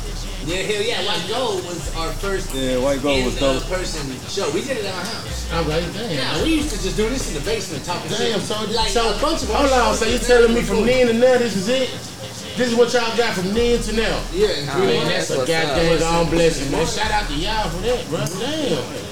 [0.45, 1.05] Yeah, hell yeah.
[1.05, 3.63] White Gold was our first Yeah, White Gold was in uh, dope.
[3.67, 4.49] person show.
[4.51, 5.51] We did it at our house.
[5.51, 6.11] I'm like, damn.
[6.11, 8.41] Yeah, we used to just do this in the basement talking Damn, shit.
[8.43, 10.83] so, like so a bunch of our hold on, so you was telling me from
[10.83, 11.07] recorded.
[11.07, 11.89] then to now, this is it?
[12.57, 14.23] This is what y'all got from then to now?
[14.33, 16.87] Yeah, and three Man, that's a goddamn God blessing, man.
[16.87, 18.17] Shout out to y'all for that, bro.
[18.17, 19.05] Damn.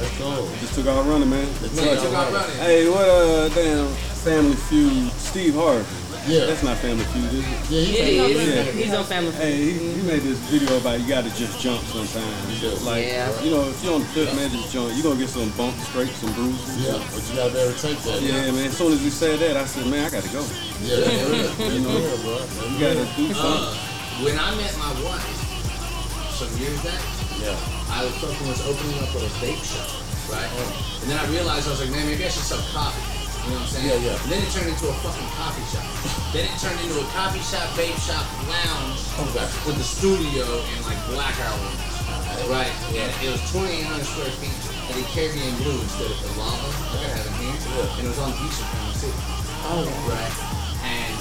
[0.00, 0.50] Let's go.
[0.58, 1.46] Just took off running, man.
[1.76, 2.56] Man, took our running.
[2.56, 3.86] Hey, what uh damn
[4.24, 5.12] Family Feud?
[5.12, 5.97] Steve Harvey.
[6.28, 6.44] Yeah.
[6.46, 7.44] That's not Family Feud, is it?
[7.72, 8.48] Yeah, he It came is.
[8.48, 8.62] Yeah.
[8.84, 9.42] He's on Family Feud.
[9.42, 12.84] Hey, he, he made this video about you gotta just jump sometimes.
[12.84, 13.32] Like, Yeah.
[13.42, 14.92] you know, if you're on the cliff, man, just jump.
[14.94, 16.84] You're gonna get some bumps, scrapes, some bruises.
[16.84, 18.20] Yeah, but you gotta be able to take that.
[18.20, 18.68] Yeah, man.
[18.68, 20.44] As soon as he said that, I said, man, I gotta go.
[20.84, 21.48] Yeah, that's real.
[21.48, 22.36] That's real, bro.
[22.68, 24.24] You gotta do Uh, something.
[24.28, 25.32] when I met my wife
[26.36, 27.00] some years back,
[27.40, 27.56] Yeah.
[27.90, 29.88] I was fucking was opening up a vape shop,
[30.30, 30.50] right?
[31.02, 33.17] And then I realized I was like, man, maybe I should sell coffee.
[33.48, 33.88] You know what I'm saying?
[33.88, 34.20] Yeah, yeah.
[34.20, 35.88] And then it turned into a fucking coffee shop.
[36.36, 39.48] then it turned into a coffee shop, vape shop, lounge Okay.
[39.64, 41.80] with the studio and like blackout rooms.
[42.52, 42.68] Right?
[42.92, 44.52] And it was 2,800 square feet.
[44.92, 46.68] And the Caribbean blue instead of the lava.
[46.92, 47.88] Like I have in here.
[47.96, 49.16] And it was on the beach in Panama City.
[49.64, 50.34] Oh, Right.
[50.84, 51.16] And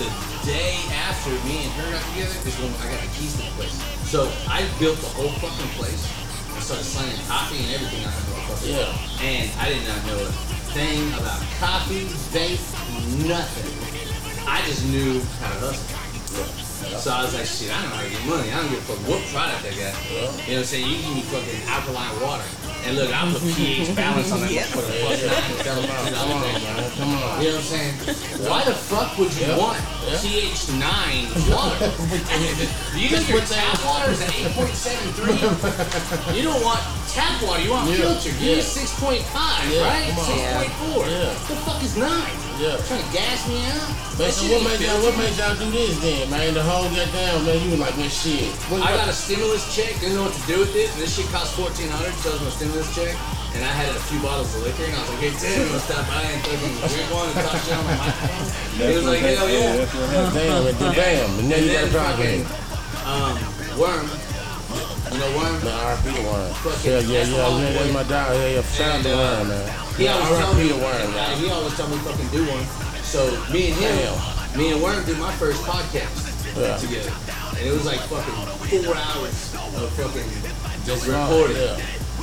[0.00, 0.08] the
[0.48, 3.52] day after me and her got together is when I got the keys to the
[3.60, 3.76] place.
[4.08, 6.00] So I built the whole fucking place.
[6.60, 8.68] I started slanging coffee and everything out the motherfucker.
[8.68, 9.24] Yeah.
[9.24, 10.30] And I did not know a
[10.76, 12.04] thing about coffee,
[12.36, 12.60] vape,
[13.26, 14.46] nothing.
[14.46, 15.99] I just knew how to hustle.
[16.98, 18.50] So I was like, shit, I don't know how to get money.
[18.50, 19.94] I don't give a fuck what product I got.
[20.10, 20.86] You know what I'm saying?
[20.90, 22.44] You give me fucking alkaline water.
[22.84, 25.00] And look, I'm the pH balance on that motherfucker.
[25.04, 26.56] Plus nine instead of Come on, man.
[26.96, 27.20] Come on.
[27.40, 27.92] You know what I'm saying?
[28.48, 29.58] Why the fuck would you Yeah.
[29.60, 30.16] want Yeah.
[30.20, 31.86] pH 9 water?
[32.96, 36.34] You think your tap water is an 8.73?
[36.36, 36.80] You don't want
[37.12, 37.96] tap water, you want Yeah.
[37.96, 38.30] filter.
[38.30, 38.62] Give me Yeah.
[38.62, 40.14] 6.5, Yeah, right?
[40.16, 41.06] 6.4.
[41.08, 41.34] Yeah.
[41.48, 42.32] The fuck is 9?
[42.60, 42.76] Yeah.
[42.84, 43.88] Trying to gas me out?
[44.20, 46.52] Man, so what made y'all, what made y'all do this then, man?
[46.52, 48.52] The whole goddamn, man, you was like, man, shit.
[48.68, 50.92] What, I got a stimulus check, didn't know what to do with it.
[50.92, 53.16] And this shit cost fourteen hundred, so it was my stimulus check.
[53.56, 55.66] And I had a few bottles of liquor, and I was like, hey Tim, you
[55.72, 58.76] wanna stop by and fucking drink one and talk shit on my microphone?
[58.76, 59.72] He was like, hell yeah.
[59.80, 60.36] Happened.
[60.36, 62.44] damn, it, damn, and now And you got then a problem.
[62.44, 62.44] fucking,
[63.08, 63.34] um,
[63.80, 64.04] Worm,
[65.20, 65.52] you know Worm?
[65.64, 66.48] Man, RP the worm.
[66.84, 68.32] Yeah, yeah, yeah, that's my dog.
[68.34, 69.96] Yeah, yeah, shout out to And, worm, man.
[69.96, 71.38] He always RP the worm, uh, man.
[71.38, 72.64] he always told me fucking do one.
[73.04, 73.20] So
[73.52, 74.14] me and him,
[74.56, 76.76] me and Worm did my first podcast Yeah.
[76.78, 77.12] together.
[77.58, 80.30] And it was like fucking four hours of fucking
[80.86, 81.56] just recording.
[81.56, 81.76] yeah.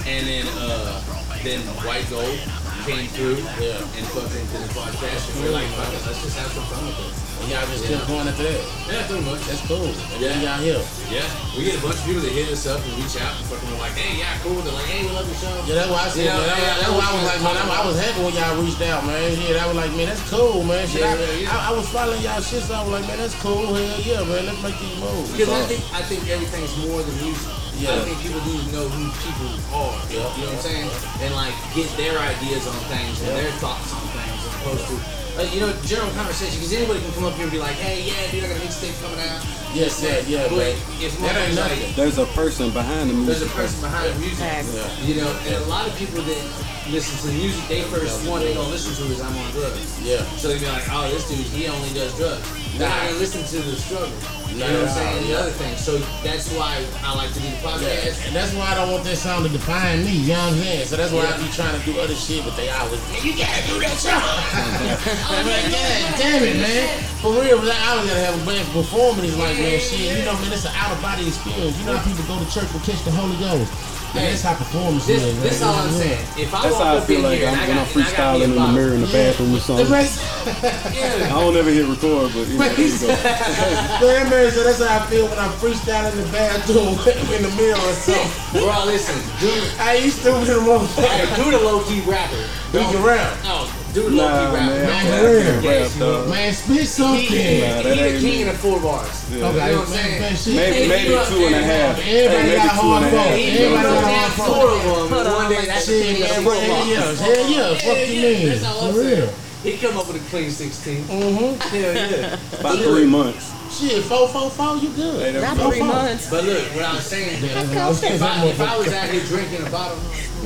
[0.08, 1.02] And then uh
[1.44, 2.40] then White Gold
[2.88, 3.78] came through Yeah.
[3.78, 7.27] and fucking did the podcast and we're like, let's just have some fun with it.
[7.38, 8.62] And y'all just kept going after that.
[8.90, 9.42] Yeah, pretty much.
[9.46, 9.86] That's cool.
[9.88, 10.34] And Yeah.
[10.34, 10.82] then y'all here.
[11.14, 11.24] Yeah.
[11.56, 13.78] We get a bunch of people that hit us up and reach out and fucking
[13.78, 14.58] like, hey, yeah, cool.
[14.66, 15.54] They're like, hey, we love your show.
[15.70, 16.58] Yeah, that's why I said, You know, man.
[16.58, 19.02] yeah, That's, why I was like, man, I, I was happy when y'all reached out,
[19.06, 19.22] man.
[19.38, 20.84] Yeah, I was like, man, that's cool, man.
[20.90, 21.56] Shit, Yeah, I, yeah, yeah.
[21.56, 23.70] I, I was following y'all shit, so I was like, man, that's cool.
[23.74, 24.46] Hell yeah, man.
[24.50, 25.30] Let's make these moves.
[25.32, 27.54] Because I think I think everything's more than music.
[27.78, 27.94] Yeah.
[27.94, 29.94] I think people need to know who people are.
[30.10, 30.26] Yeah.
[30.34, 30.90] You know what I'm saying?
[31.22, 34.96] And like get their ideas on things and their thoughts on things as opposed to
[35.38, 36.56] like, you know, general conversation.
[36.60, 38.62] Because anybody can come up here and be like, hey, yeah, dude, I got a
[38.66, 39.40] mixtape coming out.
[39.74, 40.76] Yes, yeah, yeah, But man.
[41.00, 41.84] if That ain't nothing.
[41.88, 43.38] like, There's a person behind the music.
[43.38, 43.58] there's music.
[43.58, 44.40] a person behind the music.
[44.42, 45.06] Yeah.
[45.06, 46.44] You know, and a lot of people that
[46.90, 50.00] listen to the music, they first one they gonna listen to is I'm on drugs.
[50.02, 50.24] Yeah.
[50.38, 52.46] So they be like, oh, this dude, he only does drugs.
[52.78, 54.14] They're not gonna listen to the struggle.
[54.48, 55.18] You know what I'm saying?
[55.18, 55.76] And the other thing.
[55.76, 58.26] So that's why I like to do the podcast.
[58.26, 60.60] And that's why I don't want that sound to define me, you know what I'm
[60.64, 60.86] saying?
[60.88, 63.34] So that's why I be trying to do other shit, but they always, man, you
[63.36, 64.18] gotta do that song.
[65.34, 66.86] I'm like, God damn it, man.
[67.20, 70.38] For real, like, I was gonna have a band performance like, man, shit, you know,
[70.40, 71.78] man, it's an out of body experience.
[71.80, 73.97] You know how people go to church to catch the Holy Ghost?
[74.18, 75.44] Man, that's how performance This, is, man.
[75.44, 76.20] this all I'm saying.
[76.38, 77.88] If I That's how I feel like I'm I when got, I'm and I got
[77.94, 79.90] freestyling in the mirror in the bathroom or The something.
[79.94, 83.08] man, I don't ever hit record, but you know, there you go.
[83.14, 86.98] that said that's how I feel when I'm freestyling in the bathroom
[87.36, 88.62] in the mirror or something.
[88.62, 89.50] Bro, listen, do
[89.80, 91.06] I used to be the motherfucker.
[91.14, 92.42] hey, do the low key rapper.
[92.74, 93.38] He's around.
[93.46, 94.58] No, do the low key Nah, rapper.
[94.58, 94.86] man.
[94.86, 95.62] Man, I for real.
[95.62, 96.30] can't rap, dog.
[96.30, 97.22] Man, spit something.
[97.26, 98.42] He, Nah, that he the king me.
[98.44, 99.08] of the four bars.
[99.30, 99.36] Yeah.
[99.36, 100.22] You know what I'm man, saying?
[100.22, 100.34] man.
[100.58, 101.98] Maybe, Hey, maybe you up two and a there, half.
[101.98, 103.28] Everybody Hey, got two and a hard half.
[103.28, 103.38] vote.
[103.38, 105.18] He Everybody got hard four of them.
[105.18, 106.88] and One day that's the Shit, king of man, four hell bars.
[106.88, 109.30] yeah, hell yeah, fuck you mean, That's all for real.
[109.64, 111.04] He come up with a clean 16.
[111.04, 111.60] Mm-hmm.
[111.76, 112.60] Hell yeah.
[112.60, 113.52] About three months.
[113.68, 115.42] Shit, four, four, four, you good.
[115.42, 116.30] Not three months.
[116.30, 118.22] But look, what I was saying, Yeah, if I was if
[118.62, 119.98] I was out here drinking a bottle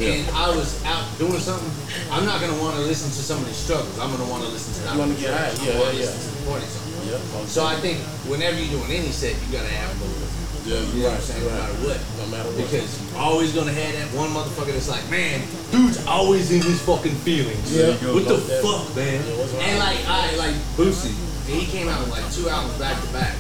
[0.02, 1.70] and I was out doing something,
[2.12, 3.98] I'm not gonna want to listen to somebody's struggles.
[4.00, 4.94] I'm gonna want to listen to.
[4.94, 6.88] You wanna get high, yeah, I wanna yeah, to the party song.
[7.06, 10.66] Yeah, So I think whenever you're doing any set, you gotta have both.
[10.66, 11.44] yeah, You know what I'm saying?
[11.44, 12.00] No matter what.
[12.18, 12.58] No matter what.
[12.62, 16.82] Because you're always gonna have that one motherfucker that's like, man, dude's always in his
[16.82, 17.72] fucking feelings.
[17.74, 17.94] Yeah.
[18.14, 18.62] What the Yeah.
[18.62, 19.18] fuck, man?
[19.26, 19.66] Yeah.
[19.66, 21.14] And like, I like Boosie,
[21.50, 23.36] and he came out with like two albums back to back.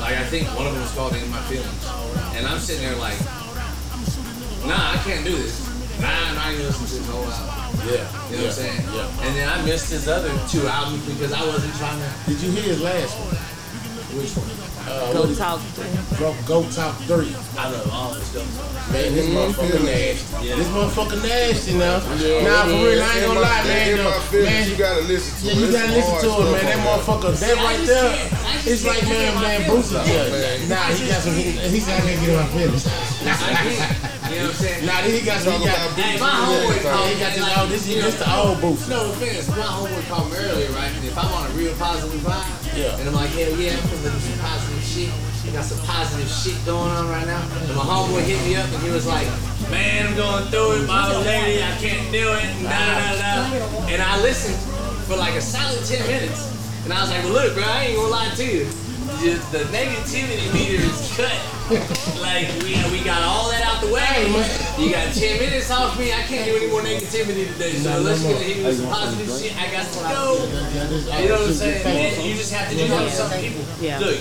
[0.00, 1.82] Like I think one of them was called In My Feelings,
[2.36, 3.16] and I'm sitting there like,
[4.68, 5.64] nah, I can't do this.
[6.00, 7.52] Nah, I'm not gonna listen to this whole album.
[7.86, 7.92] Yeah,
[8.30, 8.82] You know what I'm saying?
[8.92, 9.24] Yeah.
[9.26, 12.08] And then I missed his other two albums because I wasn't trying to.
[12.26, 13.36] Did you hear his last one?
[14.18, 14.48] Which one?
[14.86, 15.60] Uh, Go what is- talk.
[16.18, 17.34] Go, go top three.
[17.58, 18.46] I love all his stuff.
[18.92, 20.46] Man, this motherfucker nasty.
[20.46, 20.56] Yeah.
[20.56, 21.98] This motherfucker nasty now.
[22.22, 23.00] Yeah, nah, it for real, is.
[23.02, 23.90] I ain't In gonna my- lie, man.
[23.90, 24.10] in though.
[24.10, 25.58] my feelings, man, you gotta listen to Yeah, it.
[25.58, 26.64] you It's gotta some listen hard to it, stuff man.
[26.66, 29.18] That on motherfucker, that I right just there, can't- I just it's like, can't get
[29.18, 29.90] man, in my man, feelings.
[29.90, 30.70] Boosie, yeah.
[30.70, 32.86] Nah, he got some, he, he said I can't get in my feelings.
[34.30, 34.86] You know what I'm saying?
[34.86, 37.56] Nah, he got some, he got, Hey, my homeboy yeah, called he got this, like,
[37.58, 38.88] oh, this is just the old Boosie.
[38.90, 40.90] No offense, my homeboy called me earlier, right?
[40.90, 42.98] And if I want a real positive vibe, Yeah.
[42.98, 45.10] and I'm like, hell yeah, I'm feeling some positive shit.
[45.46, 47.38] I got some positive shit going on right now.
[47.40, 49.28] And my homeboy hit me up and he was like,
[49.70, 53.50] man, I'm going through it, my old lady, I can't do it, and da da
[53.54, 53.86] da.
[53.86, 54.58] And I listened
[55.06, 56.50] for like a solid 10 minutes.
[56.84, 58.66] And I was like, well, look, bro, I ain't gonna lie to you.
[59.20, 61.32] Just the negativity meter is cut.
[62.20, 64.28] like we we got all that out the way.
[64.78, 66.12] You got 10 minutes off me.
[66.12, 67.72] I can't do any more negativity today.
[67.78, 68.32] So No, no let's more.
[68.34, 69.56] get hit me with some positive shit.
[69.56, 70.46] I got to go.
[71.18, 71.82] You know what I'm saying?
[71.82, 73.64] this- And you just have to do that with some people.
[73.80, 73.98] Yeah.
[73.98, 74.18] Look,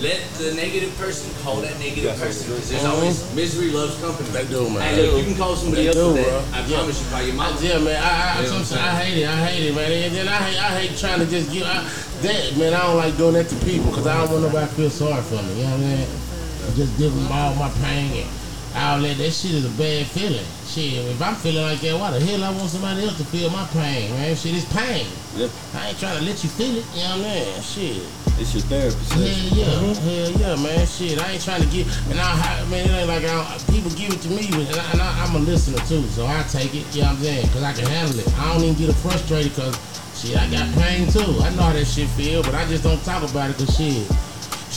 [0.00, 2.48] let the negative person call that negative person.
[2.48, 2.94] Because there's uh-huh.
[2.96, 4.28] always misery loves company.
[4.30, 4.80] They do, man.
[4.80, 6.40] Hey, look, you can call somebody They else do, with bro.
[6.40, 6.54] that.
[6.54, 6.76] I Yeah.
[6.78, 7.56] promise you, call your mom.
[7.60, 8.02] Yeah, man.
[8.02, 9.28] I, I, You know what I'm sometimes I hate it.
[9.28, 9.92] I hate it, man.
[9.92, 11.84] And then I hate, I hate trying to just give I,
[12.22, 12.74] that, man.
[12.74, 15.22] I don't like doing that to people because I don't want nobody to feel sorry
[15.22, 15.60] for me.
[15.60, 16.06] You know what I mean?
[16.06, 16.76] saying?
[16.76, 18.30] Just give them all my pain and
[18.76, 19.16] all that.
[19.18, 20.46] That shit is a bad feeling.
[20.64, 23.50] Shit, if I'm feeling like that, why the hell I want somebody else to feel
[23.50, 24.36] my pain, man?
[24.36, 25.06] Shit is pain.
[25.34, 26.86] Yeah, I ain't trying to let you feel it.
[26.94, 27.62] You know what I mean?
[27.62, 28.29] Shit.
[28.40, 29.58] It's your therapy Hell session.
[29.58, 30.86] yeah, hell yeah, man.
[30.86, 34.12] Shit, I ain't trying to get, and I, man, it ain't like I people give
[34.12, 36.88] it to me, and, I, and I, I'm a listener too, so I take it.
[36.94, 37.48] You know what I'm saying?
[37.52, 38.28] Cause I can handle it.
[38.38, 39.76] I don't even get frustrated, cause
[40.16, 41.38] shit, I got pain too.
[41.44, 44.08] I know how that shit feel, but I just don't talk about it, cause shit.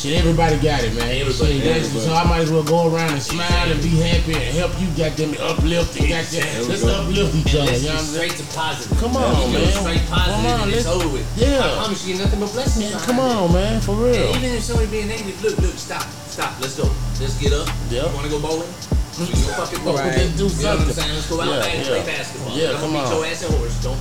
[0.03, 1.07] Shit, everybody got it, man.
[1.15, 2.05] Everybody, Shit, that's- everybody.
[2.05, 4.87] So I might as well go around and smile and be happy and help you,
[4.99, 6.91] goddamn it, uplift and goddamn, There we let's go.
[6.91, 7.71] uplift each And other.
[7.71, 8.31] let's You know what I'm saying?
[8.35, 8.97] straight to positive.
[8.99, 9.71] Come on, You go man.
[9.79, 11.27] Straight positive Come on, and it's let's- over with.
[11.39, 11.63] Yeah.
[11.63, 12.83] I promise you nothing but blessings.
[12.83, 13.31] Man, behind come it.
[13.31, 14.15] on, man, for real.
[14.27, 16.91] And even if somebody being negative, look, look, stop, stop, let's go.
[17.23, 17.67] Let's get up.
[17.89, 18.03] Yep.
[18.03, 18.67] You wanna go bowling?
[19.23, 20.03] We can go fucking bowling.
[20.03, 20.17] Right.
[20.19, 20.95] Let's do You know what I'm something.
[20.99, 21.13] saying?
[21.15, 21.87] Let's go out Yeah, there and yeah.
[21.87, 22.57] play basketball.
[22.57, 23.11] Yeah, don't come beat on.
[23.13, 23.75] your ass and horse.
[23.79, 23.97] Don't,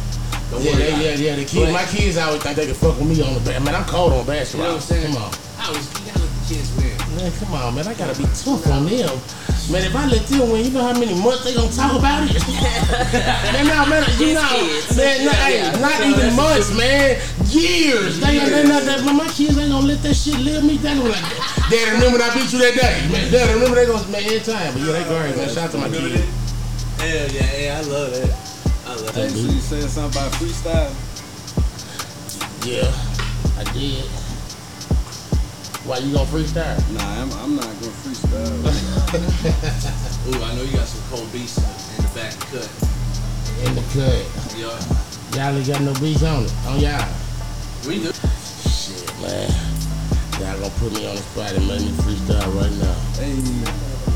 [0.51, 1.19] don't Yeah, worry they, about yeah, it.
[1.21, 1.37] yeah.
[1.37, 3.63] The kids, my kids always think they can fuck with me on the bat.
[3.63, 4.67] Man, I'm cold on You know basketball.
[4.73, 5.13] what I'm saying?
[5.13, 5.31] Come on,
[5.63, 6.91] I was, you gotta let the kids win.
[7.17, 7.31] man.
[7.39, 7.87] Come on, man.
[7.87, 9.15] I gotta be tough on them.
[9.71, 12.27] Man, if I let them win, you know how many months they gonna talk about
[12.27, 12.35] it?
[13.55, 14.43] man, no, man, you know,
[14.99, 15.79] man, no, hey, Yeah.
[15.79, 17.15] not So even that's months, man.
[17.47, 18.19] Years.
[18.19, 19.05] They, they not that.
[19.07, 20.79] My kids ain't gonna let that shit live me.
[20.79, 21.23] They gonna like,
[21.71, 23.07] Dad, remember when I beat you that day?
[23.13, 24.73] Man, Dad, remember they gonna man every time.
[24.75, 25.47] But yeah, they great, man.
[25.49, 26.27] Shout out to my Remember kids.
[26.27, 27.07] that?
[27.07, 28.31] Hell yeah, yeah, I love that.
[28.87, 29.31] I love Hey, that.
[29.31, 30.91] so you said something about freestyle?
[32.67, 32.91] Yeah,
[33.61, 34.05] I did.
[35.85, 36.79] Why you gonna freestyle?
[36.95, 38.47] Nah, I'm, I'm not gonna freestyle.
[40.29, 42.71] Ooh, I know you got some cold beats in the, in the back cut.
[43.67, 44.23] In the cut.
[44.55, 44.79] Yeah,
[45.35, 46.55] Y'all ain't got no beats on it.
[46.67, 47.03] On y'all.
[47.89, 48.13] we do.
[48.63, 49.51] Shit, man.
[50.39, 52.95] Y'all gonna put me on the spot and make me freestyle right now.
[53.19, 53.35] hey,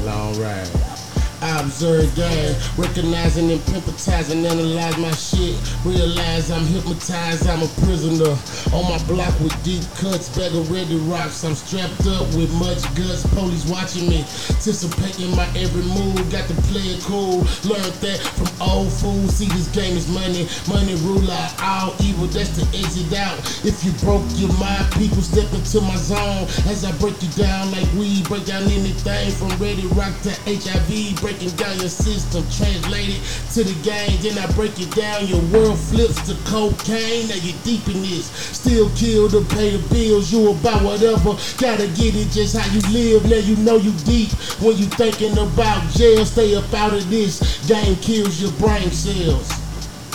[0.06, 0.95] Long ride.
[1.42, 5.56] I observe game, recognizing and pimpatizing, analyze my shit.
[5.84, 8.32] Realize I'm hypnotized, I'm a prisoner.
[8.72, 11.44] On my block with deep cuts, bag of ready rocks.
[11.44, 13.26] I'm strapped up with much guts.
[13.34, 16.16] Police watching me, anticipating my every move.
[16.32, 17.44] Got to play it cool.
[17.68, 19.36] Learned that from old fools.
[19.36, 20.48] See, this game is money.
[20.68, 22.26] Money rule out all evil.
[22.26, 23.38] That's the exit out.
[23.64, 26.48] If you broke your mind, people step into my zone.
[26.64, 31.20] As I break you down like weed, break down anything from ready rock to HIV.
[31.26, 34.14] Breaking down your system, translate it to the game.
[34.22, 35.26] Then I break it down.
[35.26, 37.26] Your world flips to cocaine.
[37.26, 38.30] Now you're deep in this.
[38.30, 40.30] Still kill to pay the bills.
[40.30, 41.34] You about whatever.
[41.58, 43.26] Gotta get it just how you live.
[43.26, 44.30] Now you know you deep.
[44.62, 47.42] When you thinking about jail, stay up out of this.
[47.66, 49.50] Game kills your brain cells.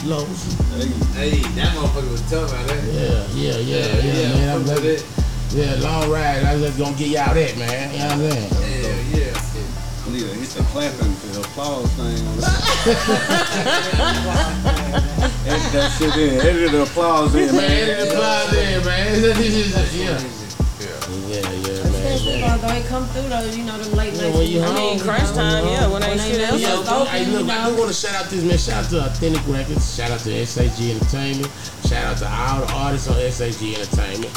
[0.07, 0.55] Lows.
[0.79, 0.87] hey,
[1.19, 2.85] Hey, that motherfucker was tough out there.
[2.87, 4.61] Yeah, yeah, yeah, yeah, man.
[4.63, 5.05] I'm it.
[5.51, 6.45] yeah, long ride.
[6.45, 7.91] I just gonna get y'all that, man.
[7.91, 9.11] You know what I'm saying?
[9.11, 9.20] Hell yeah.
[10.21, 12.21] I need to hit the clapping, the applause thing.
[15.47, 16.39] Edit that shit in.
[16.41, 17.71] Edit the applause in, Man, man.
[17.71, 19.21] edit the applause in, man.
[19.97, 20.19] Yeah.
[21.27, 22.25] Yeah, yeah, That's man.
[22.25, 22.59] what man.
[22.61, 24.37] go ahead come through though, you know, them late Yeah, nights.
[24.37, 27.49] when you I mean, crunch time, yeah, when ain't shit else Yeah, to hey, look,
[27.49, 28.57] I do want to shout out this man.
[28.57, 29.95] Shout out to Authentic Records.
[29.95, 31.51] Shout out to SAG Entertainment.
[31.87, 34.31] Shout out to all the artists on SAG Entertainment.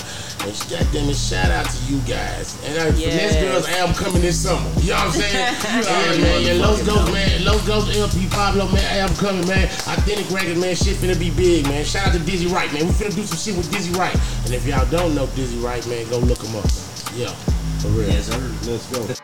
[0.45, 2.61] And goddamn it, shout out to you guys.
[2.69, 3.41] And uh, Finesse Yes.
[3.43, 4.61] Girls album coming this summer.
[4.81, 5.57] You know what I'm saying?
[5.65, 6.43] yeah, man.
[6.45, 7.45] Yeah, Los Ghost, man.
[7.45, 8.85] Los Ghost LP Pablo, man.
[9.01, 9.65] Album coming, man.
[9.89, 10.75] Authentic Records, man.
[10.77, 11.85] Shit finna be big, man.
[11.85, 12.87] Shout out to Dizzy Wright, man.
[12.87, 14.15] We finna do some shit with Dizzy Wright.
[14.45, 16.67] And if y'all don't know Dizzy Wright, man, go look him up.
[17.17, 17.33] Yeah,
[17.81, 18.09] for real.
[18.09, 18.39] Yes, sir.
[18.71, 19.15] Let's go.